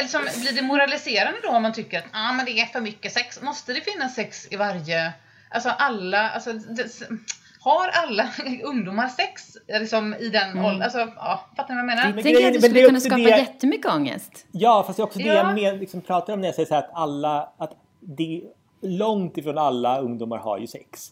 [0.02, 3.14] liksom, blir det moraliserande då om man tycker att ah, men det är för mycket
[3.14, 3.42] sex?
[3.42, 5.14] Måste det finnas sex i varje...
[5.50, 6.30] Alltså alla...
[6.30, 7.10] Alltså, det,
[7.64, 8.30] har alla
[8.64, 10.66] ungdomar sex liksom, i den mm.
[10.66, 10.82] åldern?
[10.82, 12.16] Alltså, ja, fattar ni vad jag menar?
[12.16, 13.30] Jag tänker att det skulle kunna skapa det...
[13.30, 14.46] jättemycket ångest.
[14.52, 15.34] Ja, fast det är också ja.
[15.34, 18.44] det jag med, liksom, pratar om när jag säger så här att alla, att det,
[18.82, 21.12] långt ifrån alla ungdomar har ju sex.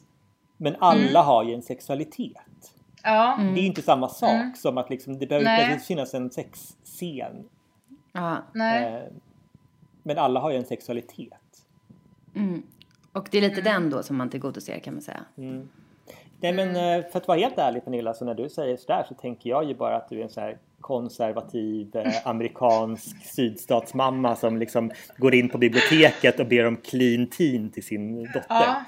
[0.58, 1.26] Men alla mm.
[1.26, 2.74] har ju en sexualitet.
[3.04, 3.34] Ja.
[3.40, 3.56] Mm.
[3.56, 4.56] Det är inte samma sak mm.
[4.56, 7.50] som att liksom, det behöver inte finnas en sexscen.
[8.12, 8.38] Ja.
[8.54, 8.84] Nej.
[8.84, 9.02] Eh,
[10.04, 11.34] men alla har ju en sexualitet.
[12.36, 12.64] Mm.
[13.14, 13.74] Och det är lite mm.
[13.74, 15.26] den då som man tillgodoser kan man säga.
[16.42, 17.00] Nej men mm.
[17.00, 19.64] eh, för att vara helt ärlig Pernilla, så när du säger sådär så tänker jag
[19.64, 25.36] ju bara att du är en så här konservativ eh, amerikansk sydstatsmamma som liksom går
[25.36, 28.44] in på biblioteket och ber om clean teen till sin dotter.
[28.50, 28.84] Ja.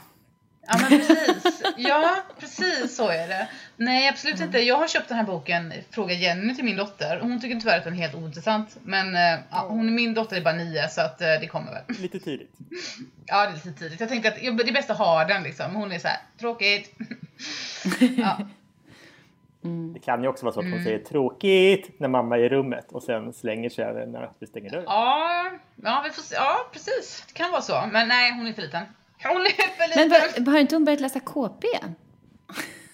[0.67, 1.63] Ja, men precis.
[1.77, 3.47] Ja, precis så är det.
[3.77, 4.59] Nej, absolut inte.
[4.59, 7.19] Jag har köpt den här boken, Fråga Jenny, till min dotter.
[7.21, 8.77] Hon tycker tyvärr att den är helt ointressant.
[8.83, 11.83] Men eh, ja, hon, min dotter är bara nio, så att eh, det kommer väl.
[11.99, 12.51] Lite tidigt.
[13.25, 13.99] Ja, det är lite tidigt.
[13.99, 15.75] Jag tänkte att det är bäst att ha den liksom.
[15.75, 16.95] Hon är så här, tråkigt.
[18.17, 18.37] ja.
[19.93, 20.77] Det kan ju också vara så att Mm.
[20.77, 24.47] hon säger tråkigt när mamma är i rummet och sen slänger sig över när vi
[24.47, 24.83] stänger dörren.
[24.87, 25.51] Ja,
[25.83, 26.35] ja, vi får se.
[26.35, 27.23] ja, precis.
[27.27, 27.83] Det kan vara så.
[27.91, 28.83] Men nej, hon är för liten.
[29.23, 30.43] Hon är för Men liten.
[30.45, 31.67] var, har inte hon börjat läsa KP?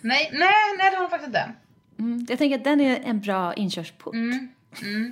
[0.02, 1.52] Nej, nej, nej, det har hon faktiskt inte.
[2.00, 2.26] Mm.
[2.30, 4.14] Jag tänker att den är en bra inkörsport.
[4.14, 5.12] Mm.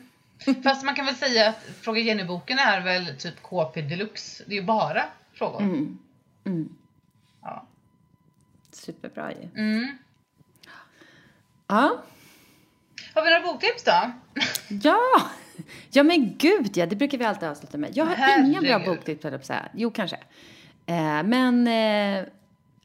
[0.64, 4.44] Fast man kan väl säga att Fråga Jenny-boken är väl typ KP deluxe.
[4.48, 5.04] Det är ju bara
[5.34, 5.62] frågor.
[5.62, 5.98] Mm.
[6.46, 6.70] Mm.
[7.42, 7.68] Ja.
[8.72, 9.62] Superbra ju.
[9.62, 9.98] Mm.
[11.68, 12.04] Ja.
[13.14, 14.12] Har vi några boktips då?
[14.70, 15.00] Ja!
[15.92, 17.98] Ja men gud ja, det brukar vi alltid avsluta med.
[17.98, 19.54] Jag har inga bra boktips höll på.
[19.74, 20.18] Jo kanske.
[20.86, 22.28] Eh, men eh,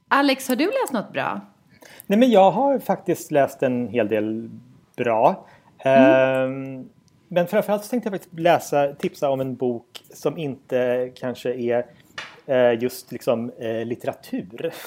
[0.08, 1.40] Alex, har du läst något bra?
[2.06, 4.50] Nej men jag har faktiskt läst en hel del
[4.96, 5.46] bra.
[5.78, 6.88] Ehm,
[7.28, 11.86] men framförallt så tänkte jag faktiskt läsa, tipsa om en bok som inte kanske är
[12.46, 13.52] eh, just liksom
[13.84, 14.72] litteratur.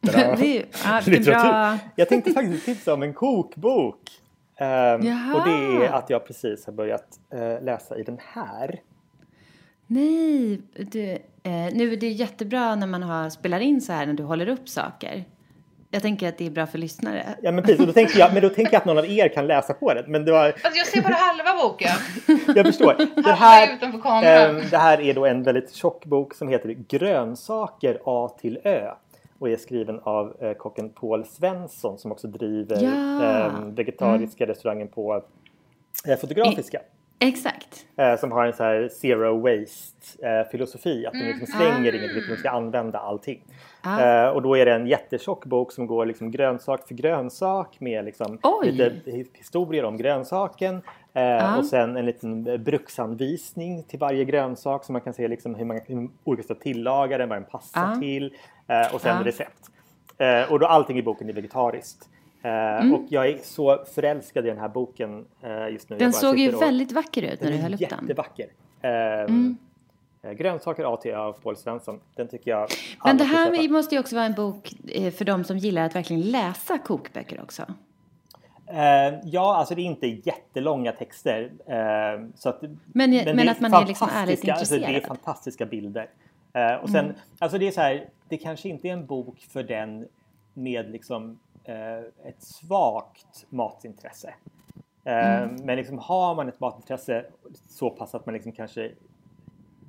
[0.00, 0.36] Bra.
[0.36, 1.32] Det ja, Litteratur.
[1.32, 1.78] bra...
[1.96, 4.00] Jag tänkte faktiskt tipsa om en kokbok.
[4.58, 5.34] Jaha.
[5.34, 8.80] och det är att jag precis har börjat eh, läsa i den här.
[9.86, 11.18] Nej, du,
[11.48, 14.48] eh, nu är det jättebra när man har, spelar in så här när du håller
[14.48, 15.24] upp saker.
[15.90, 17.26] Jag tänker att det är bra för lyssnare.
[17.42, 19.28] Ja men precis, och då tänker jag, men då tänker jag att någon av er
[19.28, 20.04] kan läsa på den.
[20.12, 21.90] Men det var, Alltså jag ser bara halva boken.
[22.56, 23.22] jag förstår.
[23.22, 24.56] Det här, utanför kameran.
[24.56, 28.90] Ehm, det här är då en väldigt tjock bok som heter Grönsaker A till Ö
[29.38, 33.24] och är skriven av eh, kocken Paul Svensson som också driver Ja.
[33.24, 35.22] ehm, vegetariska restaurangen på
[36.08, 36.80] eh, Fotografiska.
[37.20, 37.86] Exakt.
[37.96, 40.40] Eh, som har en så här zero waste eh.
[40.40, 43.42] Att de liksom slänger ingenting utan de ska använda allting.
[43.82, 44.00] Ah.
[44.02, 48.04] Eh, och då är det en jättetjock bok som går liksom grönsak för grönsak med
[48.04, 48.70] liksom Oj.
[48.70, 50.82] lite hi- historier om grönsaken.
[51.14, 51.58] Eh, Ah.
[51.58, 55.64] Och sen en liten eh, bruksanvisning till varje grönsak så man kan se liksom hur
[55.64, 58.00] man hur olika att tillaga den, vad den passar Ah.
[58.00, 58.34] till.
[58.68, 59.24] Eh, och sen Ah.
[59.24, 59.70] recept.
[60.50, 62.08] Och då allting i boken är vegetariskt.
[62.42, 65.98] Eh, Och jag är så förälskad i den här boken eh, just nu.
[65.98, 67.98] Den såg ju och- väldigt vacker ut när den du är höll upp den.
[68.02, 68.46] jättevacker.
[68.82, 69.56] Ehm,
[70.22, 72.00] eh, Grönsaker A till Ö av Paul Svensson.
[72.14, 72.68] Den tycker jag
[73.04, 74.68] Men det här måste ju också vara en bok
[75.16, 77.62] för de som gillar att verkligen läsa kokböcker också.
[78.66, 81.50] Eh, ja, alltså det är inte jättelånga texter.
[81.66, 84.88] eh, så att, Men- det men att man är liksom ärligt fantastiska- alltså Det är
[84.88, 85.08] intresserad.
[85.08, 86.08] fantastiska bilder.
[86.82, 90.06] Och sen, alltså det är så här, det kanske inte är en bok för den
[90.54, 91.38] med liksom
[92.24, 94.34] ett svagt matintresse.
[95.04, 97.24] Eh, Men liksom har man ett matintresse
[97.68, 98.90] så pass att man liksom kanske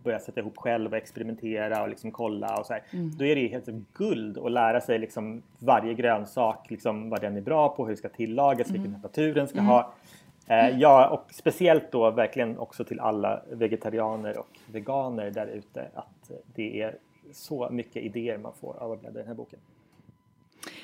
[0.04, 2.84] börja sätta ihop själv och experimentera och liksom kolla och så här.
[3.18, 7.38] Då är det ju helt guld att lära sig liksom varje grönsak, liksom vad den
[7.38, 9.94] är bra på, hur det ska tillagas, vilken temperatur den ska ha.
[10.48, 16.32] Eh, ja, och speciellt då verkligen också till alla vegetarianer och veganer där ute att
[16.32, 16.98] eh, det är
[17.34, 19.60] så mycket idéer man får av att bläddra i den här boken.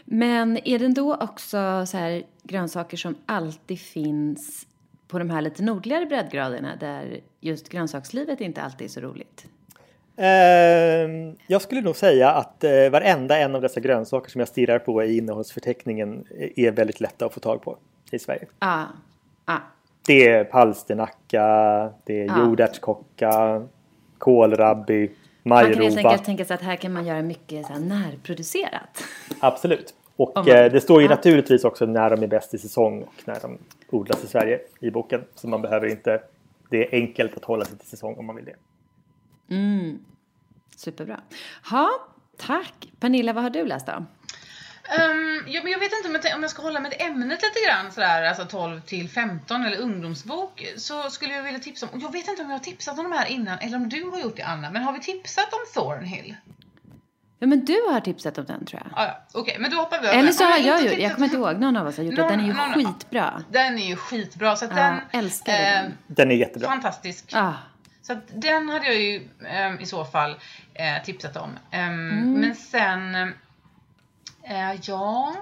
[0.05, 4.67] Men är det då också så här grönsaker som alltid finns
[5.07, 9.45] på de här lite nordligare breddgraderna där just grönsakslivet inte alltid är så roligt?
[10.17, 14.79] Ehm, jag skulle nog säga att eh, varenda en av dessa grönsaker som jag stirrar
[14.79, 16.25] på i innehållsförteckningen
[16.55, 17.77] är väldigt lätta att få tag på
[18.11, 18.45] i Sverige.
[18.59, 18.83] Ah,
[19.45, 19.57] ah.
[20.07, 21.43] Det är palsternacka,
[22.03, 22.39] det är Ja.
[22.39, 23.63] jordärtskocka,
[24.17, 25.11] kålrabbi,
[25.47, 29.03] Man kan helt enkelt tänka sig att här kan man göra mycket så här närproducerat.
[29.39, 29.93] Absolut.
[30.15, 31.15] Och eh, det står ju Ja.
[31.15, 33.57] naturligtvis också när de är bäst i säsong och när de
[33.89, 35.23] odlas i Sverige i boken.
[35.35, 36.21] Så man behöver inte,
[36.69, 38.55] det är enkelt att hålla sig till säsong om man vill det.
[39.55, 39.99] Mm.
[40.75, 41.19] Superbra.
[41.71, 41.89] Ja,
[42.37, 42.91] tack.
[42.99, 44.05] Pernilla, vad har du läst då?
[44.89, 47.59] Um, ja, men jag vet inte om jag, om jag ska hålla med ämnet lite
[47.67, 52.01] grann sådär, alltså 12 till 15 eller ungdomsbok så skulle jag vilja tipsa om, och
[52.01, 54.19] jag vet inte om jag har tipsat om de här innan eller om du har
[54.19, 56.35] gjort det Anna, men har vi tipsat om Thornhill?
[57.39, 58.99] Ja, men du har tipsat om den tror jag.
[58.99, 61.25] Ah, ja, Okej, men då hoppar vi över Eller så har jag gjort, jag kommer
[61.25, 62.21] inte ihåg, någon av oss har gjort det.
[62.27, 63.43] Den är ju Någon- skitbra.
[63.51, 64.99] Den är ju skitbra, så att Ja, den...
[65.11, 65.97] älskar eh, den.
[66.07, 66.69] Den är jättebra.
[66.69, 67.25] Fantastisk.
[67.33, 67.53] Ah,
[68.01, 70.31] Så att den hade jag ju ehm, i så fall
[70.73, 71.49] eh, tipsat om.
[71.71, 72.33] Ehm, Mm.
[72.33, 73.33] Men sen,
[74.47, 75.35] eh, ja,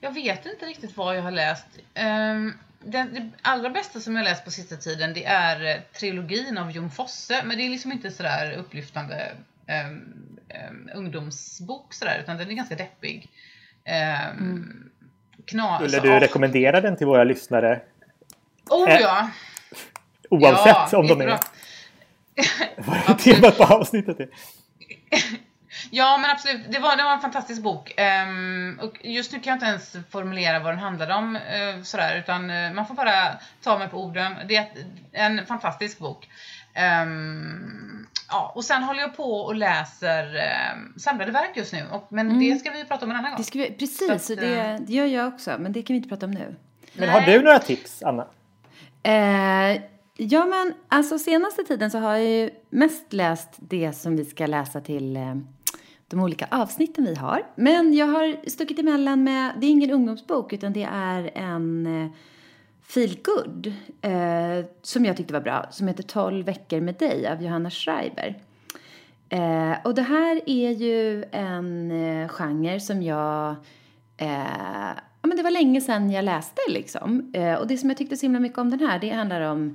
[0.00, 1.66] jag vet inte riktigt vad jag har läst.
[1.94, 2.52] Ehm,
[2.84, 6.70] den, det allra bästa som jag läst på sista tiden det är eh, trilogin av
[6.70, 7.42] Jon Fosse.
[7.44, 9.32] Men det är liksom inte sådär upplyftande
[9.66, 10.04] ehm,
[10.48, 13.28] ehm, ungdomsbok sådär, utan den är ganska deppig.
[13.86, 13.92] Um,
[14.38, 14.90] Mm.
[15.44, 15.82] Knas.
[15.82, 17.80] Skulle du och- rekommendera den till våra lyssnare?
[18.70, 19.30] Oh Eh, ja!
[20.30, 21.38] Oavsett om de är
[23.06, 24.28] vad temat på avsnittet är.
[25.90, 26.72] Ja, men absolut.
[26.72, 27.94] Det var, det var en fantastisk bok.
[27.96, 32.18] Ehm, och just nu kan jag inte ens formulera vad den handlade om, eh, sådär,
[32.18, 33.12] utan eh, man får bara
[33.62, 34.34] ta mig på orden.
[34.48, 34.66] Det är
[35.12, 36.28] en fantastisk bok.
[36.74, 40.24] Ehm, ja, och sen håller jag på och läser
[40.74, 43.38] um, samlade verk just nu, och, men det ska vi prata om en annan gång.
[43.38, 45.56] Det ska vi, Så precis, att, det, det gör jag också.
[45.58, 46.54] Men det kan vi inte prata om nu.
[46.92, 48.26] Men har du några tips, Anna?
[49.02, 49.80] Eh,
[50.16, 54.46] ja, men alltså senaste tiden så har jag ju mest läst det som vi ska
[54.46, 55.34] läsa till eh,
[56.08, 57.46] de olika avsnitten vi har.
[57.54, 62.10] Men jag har stuckit emellan med, det är ingen ungdomsbok utan det är en eh,
[62.82, 63.66] feel good
[64.02, 68.42] eh, som jag tyckte var bra, som heter 12 veckor med dig av Johanna Schreiber.
[69.28, 73.56] Eh, och det här är ju en eh, genre som jag...
[74.16, 74.90] Eh,
[75.22, 77.32] ja, men det var länge sedan jag läste liksom.
[77.34, 79.74] Eh, och det som jag tyckte så himla mycket om den här, det handlar om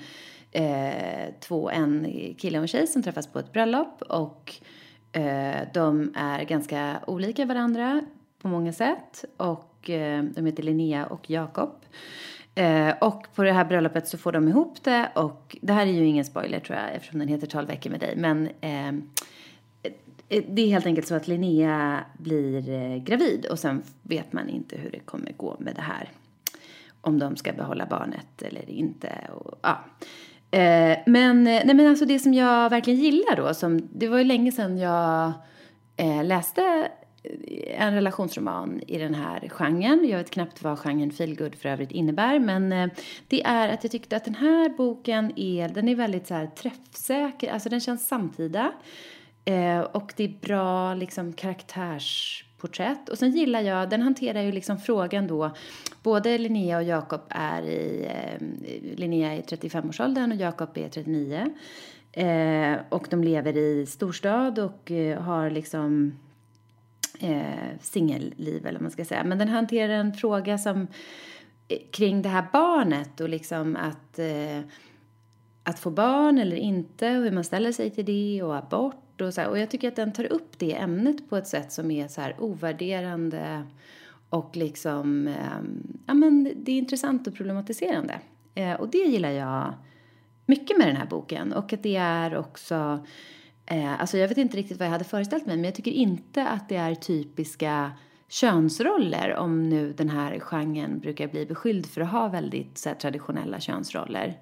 [0.51, 2.07] eh, två, en
[2.37, 4.01] kille och en tjej som träffas på ett bröllop.
[4.01, 4.53] Och
[5.11, 8.01] Eh, de är ganska olika varandra
[8.41, 9.25] på många sätt.
[9.37, 11.85] Och eh, de heter Linnea och Jakob.
[12.55, 15.91] Eh, och på det här bröllopet så får de ihop det och det här är
[15.91, 18.15] ju ingen spoiler tror jag eftersom den heter 12 veckor med dig.
[18.15, 18.49] Men
[20.47, 24.91] det är helt enkelt så att Linnea blir gravid och sen vet man inte hur
[24.91, 26.09] det kommer gå med det här.
[27.01, 29.27] Om de ska behålla barnet eller inte.
[29.33, 29.79] Och, ja
[30.51, 34.17] eh, men, eh, nej men alltså det som jag verkligen gillar då, som, det var
[34.17, 35.33] ju länge sedan jag
[35.97, 36.89] eh, läste
[37.23, 40.07] eh, en relationsroman i den här genren.
[40.09, 42.39] Jag vet knappt vad genren feelgood för övrigt innebär.
[42.39, 42.87] Men eh,
[43.27, 46.47] det är att jag tyckte att den här boken är, den är väldigt så här
[46.47, 47.53] träffsäker.
[47.53, 48.71] Alltså den känns samtida.
[49.45, 53.09] Eh, och det är bra liksom karaktärsporträtt.
[53.09, 55.51] Och sen gillar jag, den hanterar ju liksom frågan då.
[56.03, 58.47] Både Linnea och Jakob är i, eh,
[58.97, 61.47] Linnea är i 35-årsåldern och Jakob är 39.
[62.11, 66.13] Eh, och de lever i storstad och eh, har liksom
[67.19, 69.23] eh, singelliv eller vad man ska säga.
[69.23, 70.87] Men den hanterar en fråga som
[71.67, 74.59] eh, kring det här barnet och liksom att, eh,
[75.63, 79.33] att få barn eller inte och hur man ställer sig till det och abort och
[79.33, 79.49] så här.
[79.49, 82.21] Och jag tycker att den tar upp det ämnet på ett sätt som är så
[82.21, 83.63] här ovärderande
[84.31, 85.61] och liksom, eh,
[86.05, 88.19] ja men det är intressant och problematiserande.
[88.55, 89.73] Eh, och det gillar jag
[90.45, 93.05] mycket med den här boken och att det är också
[93.71, 96.47] Eh, alltså jag vet inte riktigt vad jag hade föreställt mig men jag tycker inte
[96.47, 97.91] att det är typiska
[98.29, 102.95] könsroller om nu den här genren brukar bli beskylld för att ha väldigt så här,
[102.95, 104.39] traditionella könsroller.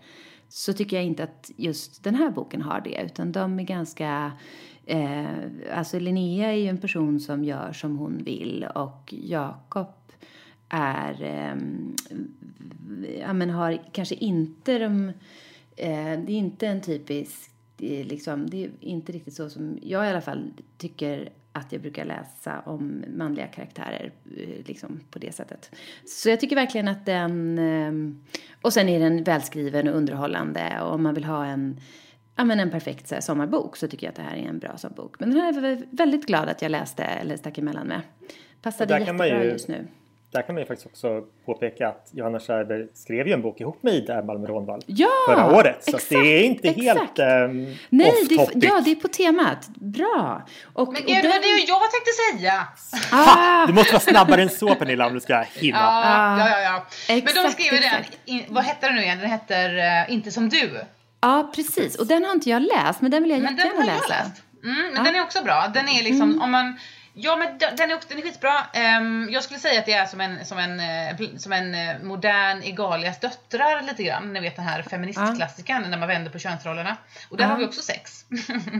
[0.47, 4.31] Så tycker jag inte att just den här boken har det utan de är ganska
[4.89, 9.87] eh, alltså Linnea är ju en person som gör som hon vill och Jakob
[10.69, 11.55] är, eh,
[13.19, 15.09] ja men har kanske inte de,
[15.75, 19.79] eh, det är inte en typisk det är, liksom, det är inte riktigt så som
[19.81, 25.19] jag i alla fall tycker att jag brukar läsa om manliga karaktärer eh, liksom på
[25.19, 25.71] det sättet.
[26.05, 27.59] Så jag tycker verkligen att den...
[27.59, 28.23] Ehm,
[28.61, 31.79] och sen är den välskriven och underhållande och om man vill ha en,
[32.39, 34.59] ja, men en perfekt så här, sommarbok så tycker jag att det här är en
[34.59, 35.15] bra sån bok.
[35.19, 38.01] Men den här är jag väldigt glad att jag läste eller stack emellan med.
[38.61, 39.87] Passade där kan man jättebra ju- just nu.
[40.31, 43.83] Där kan man ju faktiskt också påpeka att Johanna Schreiber skrev ju en bok ihop
[43.83, 45.83] med Ida Malmö Ronvall Ja, förra året.
[45.83, 46.99] Så exakt, det är inte exakt.
[46.99, 47.19] helt
[47.49, 48.65] um, Nej, det är, off-topic.
[48.65, 49.67] ja, det är på temat.
[49.75, 50.41] Bra.
[50.73, 52.67] Och, Men och gud, det var det jag tänkte säga!
[53.11, 53.67] Ah!
[53.67, 55.77] Du måste vara snabbare än så Pernilla om du ska hinna.
[55.77, 56.61] Ja, ja, ja.
[56.61, 56.85] ja.
[57.07, 58.51] Men de exakt, skriver den, exakt.
[58.51, 59.19] vad hette den nu igen?
[59.19, 60.69] Den heter eh, Inte som du.
[61.22, 61.95] Ja, precis.
[61.95, 64.09] Och den har inte jag läst, men den vill jag Men den jättegärna har jag
[64.09, 64.24] läsa.
[64.24, 64.43] läst.
[64.63, 65.03] Mm, men Ja.
[65.03, 65.67] den är också bra.
[65.74, 66.80] Den är liksom, om man...
[67.13, 68.53] Ja men den den är, också, den är skitbra.
[68.74, 71.99] Ehm, jag skulle säga att det är som en, som en, eh, som en eh,
[72.03, 74.34] modern Egalias döttrar lite grann.
[74.34, 76.97] Ni vet den här feministklassikern när man vänder på könsrollerna.
[77.30, 77.49] Och där Ja.
[77.49, 78.26] har vi också sex.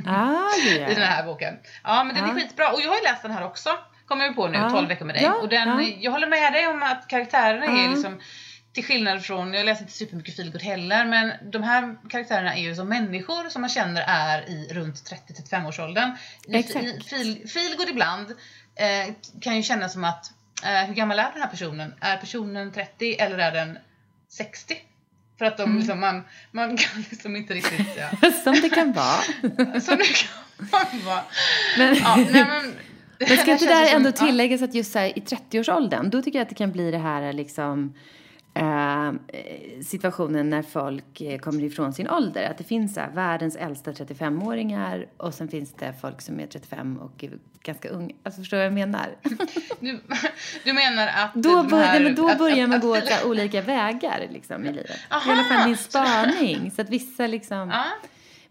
[0.08, 1.54] Ah, det I den här boken.
[1.84, 2.34] Ja men den är Ja.
[2.36, 2.72] skitbra.
[2.72, 3.70] Och jag har ju läst den här också.
[4.08, 4.70] Kommer vi på nu, Ja.
[4.70, 5.24] 12 veckor med dig.
[5.24, 5.82] Ja, Och den, ja.
[6.00, 7.90] jag håller med dig om att karaktärerna är Ja.
[7.92, 8.20] liksom
[8.82, 12.76] till skillnad från, jag läser inte supermycket feelgood heller, men de här karaktärerna är ju
[12.76, 16.12] som människor som man känner är i runt 30-35 årsåldern.
[16.54, 16.86] Exakt.
[16.86, 18.26] I feel, feelgood ibland
[18.76, 20.32] eh, kan ju kännas som att,
[20.64, 21.94] eh, hur gammal är den här personen?
[22.02, 23.78] Är personen 30 eller är den
[24.30, 24.76] 60?
[25.38, 25.78] För att de Mm.
[25.78, 28.32] liksom, man, man kan liksom inte riktigt, ja.
[28.44, 29.22] Som det kan vara.
[29.82, 30.04] Så nu
[30.72, 31.24] kan vara.
[31.78, 32.74] Men, Ja, nej, men,
[33.20, 36.22] men ska inte känns där som- ändå tilläggas att just så här, i 30-årsåldern, då
[36.22, 37.94] tycker jag att det kan bli det här liksom
[38.54, 39.12] eh,
[39.86, 42.50] situationen när folk eh, kommer ifrån sin ålder.
[42.52, 46.48] Att det finns så här, världens äldsta 35-åringar och sen finns det folk som är
[46.48, 47.32] 35 och är
[47.64, 48.16] ganska unga.
[48.24, 49.08] Alltså förstår du vad jag menar?
[49.80, 50.00] Du,
[50.64, 53.28] du menar att Då, bör, här, nej, men då att- börjar man att- gå här,
[53.28, 54.90] olika vägar liksom, i livet.
[54.90, 55.32] Är i Aha!
[55.32, 56.72] alla fall min spaning.
[56.72, 57.70] Så att vissa liksom...
[57.70, 57.86] Ja.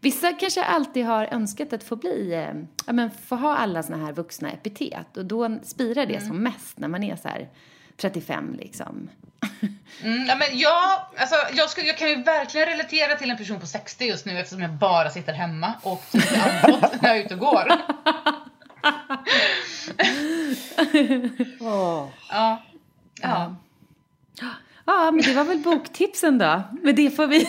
[0.00, 2.54] Vissa kanske alltid har önskat att få bli, eh,
[2.86, 6.78] ja men få ha alla såna här vuxna epitet och då spirar det som mest
[6.78, 7.48] när man är så här
[7.96, 9.08] 35 liksom.
[10.02, 13.60] Mm, ja, men jag, alltså, jag, skulle, jag kan ju verkligen relatera till en person
[13.60, 17.24] på 60 just nu eftersom jag bara sitter hemma och typ andfådd när jag är
[17.24, 17.72] ute och går.
[21.60, 22.10] Ja.
[23.22, 23.54] Ja.
[24.86, 26.62] Ja, men det var väl boktipsen då.
[26.82, 27.40] Men det får vi,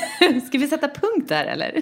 [0.47, 1.81] ska vi sätta punkt där eller?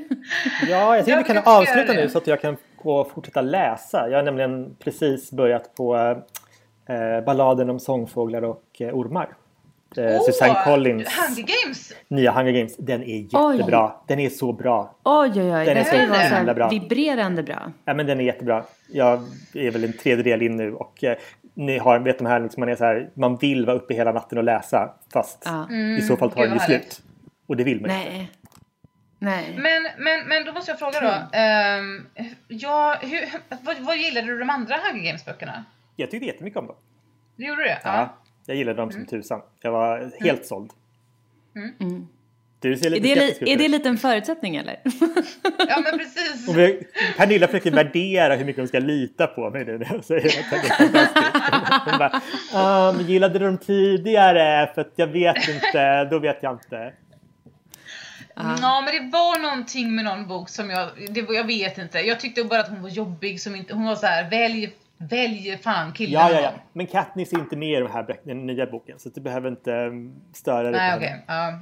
[0.67, 4.09] Ja, jag tycker vi kan avsluta nu så att jag kan gå och fortsätta läsa.
[4.09, 5.95] Jag har nämligen precis börjat på
[6.89, 9.29] eh, balladen om sångfåglar och eh, ormar.
[9.97, 11.93] Eh, Susanne Collins Hunger Games!
[12.07, 12.75] nya Hunger Games.
[12.77, 13.17] Den är
[13.53, 13.91] jättebra.
[14.07, 14.95] Den är så bra.
[15.03, 15.65] Oj, oj, oj.
[15.65, 16.69] Den är Den så himla bra.
[16.69, 17.71] vibrerande bra.
[17.85, 18.63] Ja, men den är jättebra.
[18.91, 19.23] Jag
[19.53, 21.17] är väl en tredjedel in nu och eh,
[21.53, 24.11] ni har, vet de här, liksom, man är så här, man vill vara uppe hela
[24.11, 25.71] natten och läsa fast Ja.
[25.99, 27.01] i så fall tar Gud, det ju slut.
[27.47, 28.09] Och det vill man inte.
[28.09, 28.31] Nej.
[29.19, 29.55] Nej.
[29.57, 31.37] Men, men, men då måste jag fråga då.
[31.37, 32.05] ehm,
[32.47, 33.19] ja, hur,
[33.65, 35.63] vad, vad gillade du de andra Hunger Games-böckerna?
[35.95, 36.75] Jag tyckte jättemycket om dem.
[37.35, 37.79] Du gjorde det?
[37.83, 38.17] Ja.
[38.49, 39.07] Jag gillade dem som Mm.
[39.07, 39.41] tusan.
[39.61, 40.71] Jag var helt såld.
[42.59, 44.79] Du ser Är lite det, skeptisk li- är det en liten förutsättning eller?
[45.69, 46.47] Ja, men precis.
[46.49, 46.87] Och vi-
[47.17, 50.49] Pernilla försöker värdera hur mycket hon ska lita på mig nu när jag säger att
[50.51, 51.89] det är.
[51.89, 52.21] Hon bara,
[52.53, 54.71] ah, men gillade du dem tidigare?
[54.73, 56.93] För att jag vet inte, då vet jag inte.
[58.35, 61.99] Ja, men det var någonting med någon bok som jag, det, jag vet inte.
[61.99, 65.57] Jag tyckte bara att hon var jobbig som inte, hon var så här, välj, välj
[65.63, 66.13] fan killen.
[66.21, 66.51] Ja, ja, ja.
[66.73, 69.71] Men Katniss är inte med i den här den nya boken så du behöver inte
[69.73, 71.09] um, störa dig Nej, på okej.
[71.09, 71.23] henne.
[71.27, 71.59] ja.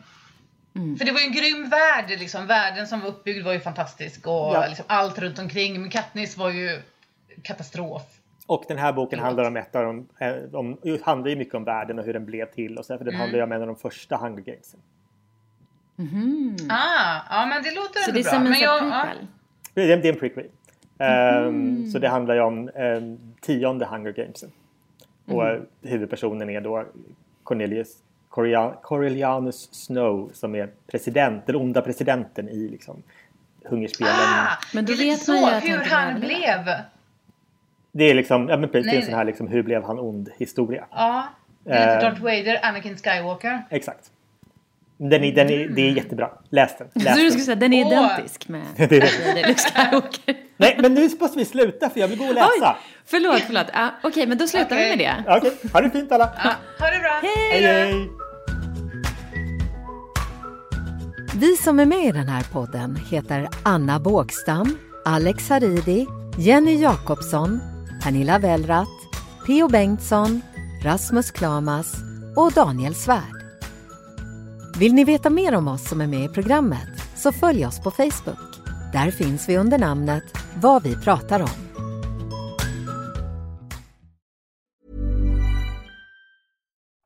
[0.75, 0.95] Mm.
[0.97, 2.47] För det var ju en grym värld liksom.
[2.47, 4.65] Världen som var uppbyggd var ju fantastisk och Ja.
[4.67, 5.81] liksom allt runt omkring.
[5.81, 6.81] Men Katniss var ju
[7.43, 8.01] katastrof.
[8.47, 11.63] Och den här boken handlar om ett av de, eh, om, handlar ju mycket om
[11.63, 13.19] världen och hur den blev till och så, för den Mm.
[13.21, 14.79] handlar ju om en av de första Hunger Gamesen.
[16.69, 18.31] Ah, ja men det låter Så ändå det är bra.
[18.31, 19.03] som en jag, sån ja.
[19.05, 19.27] prequel?
[19.73, 20.47] Det är, det är en prequel.
[20.99, 24.51] Ehm, Så det handlar ju om um, tionde Hunger Gamesen.
[25.25, 26.85] Och eh, huvudpersonen är då
[27.43, 27.97] Cornelius
[28.29, 33.03] Coriolan- Coriolanus Snow som är president, den onda presidenten i liksom
[33.65, 34.13] hungerspelen.
[34.15, 36.75] Ah, Men då det är vet man ju så att hur han blev.
[37.91, 39.83] Det är liksom, ja men precis, det är Nej, en sån här liksom, hur blev
[39.83, 40.85] han ond historia.
[40.91, 41.25] Ja.
[41.65, 41.99] Lite Eh.
[42.01, 43.61] Darth Vader, Anakin Skywalker.
[43.69, 44.11] Exakt.
[44.97, 46.29] Den är, den är, det är jättebra.
[46.49, 46.87] Läs den.
[46.93, 47.31] Så Läs du den.
[47.31, 47.91] skulle säga den är Åh.
[47.93, 49.47] identisk med Det är det.
[49.47, 50.35] Luke Skywalker?
[50.57, 52.47] Nej, men nu måste vi sluta för jag vill gå och läsa.
[52.61, 52.75] Oj,
[53.05, 53.67] förlåt, förlåt.
[53.73, 54.89] Ah, Okej, men då slutar Okej.
[54.91, 55.37] vi med det.
[55.37, 56.29] Okej, ha det fint alla.
[56.43, 57.19] Ja, ha det bra.
[57.51, 58.09] Hej, hej.
[61.35, 66.05] Vi som är med i den här podden heter Anna Bågstam, Alex Haridi,
[66.37, 67.59] Jenny Jakobsson,
[68.03, 68.87] Pernilla Wellratt,
[69.47, 70.41] Theo Bengtsson,
[70.83, 71.93] Rasmus Klamas
[72.35, 73.34] och Daniel Svärd.
[74.79, 77.91] Vill ni veta mer om oss som är med i programmet så följ oss på
[77.91, 78.55] Facebook.
[78.93, 80.23] Där finns vi under namnet
[80.61, 81.49] Vad vi pratar om.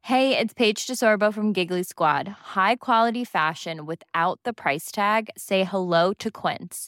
[0.01, 2.27] Hej, det är Paige DeSorbo från Giggly Squad.
[2.27, 5.29] High quality fashion without the price tag.
[5.37, 6.87] Say hello to Quince.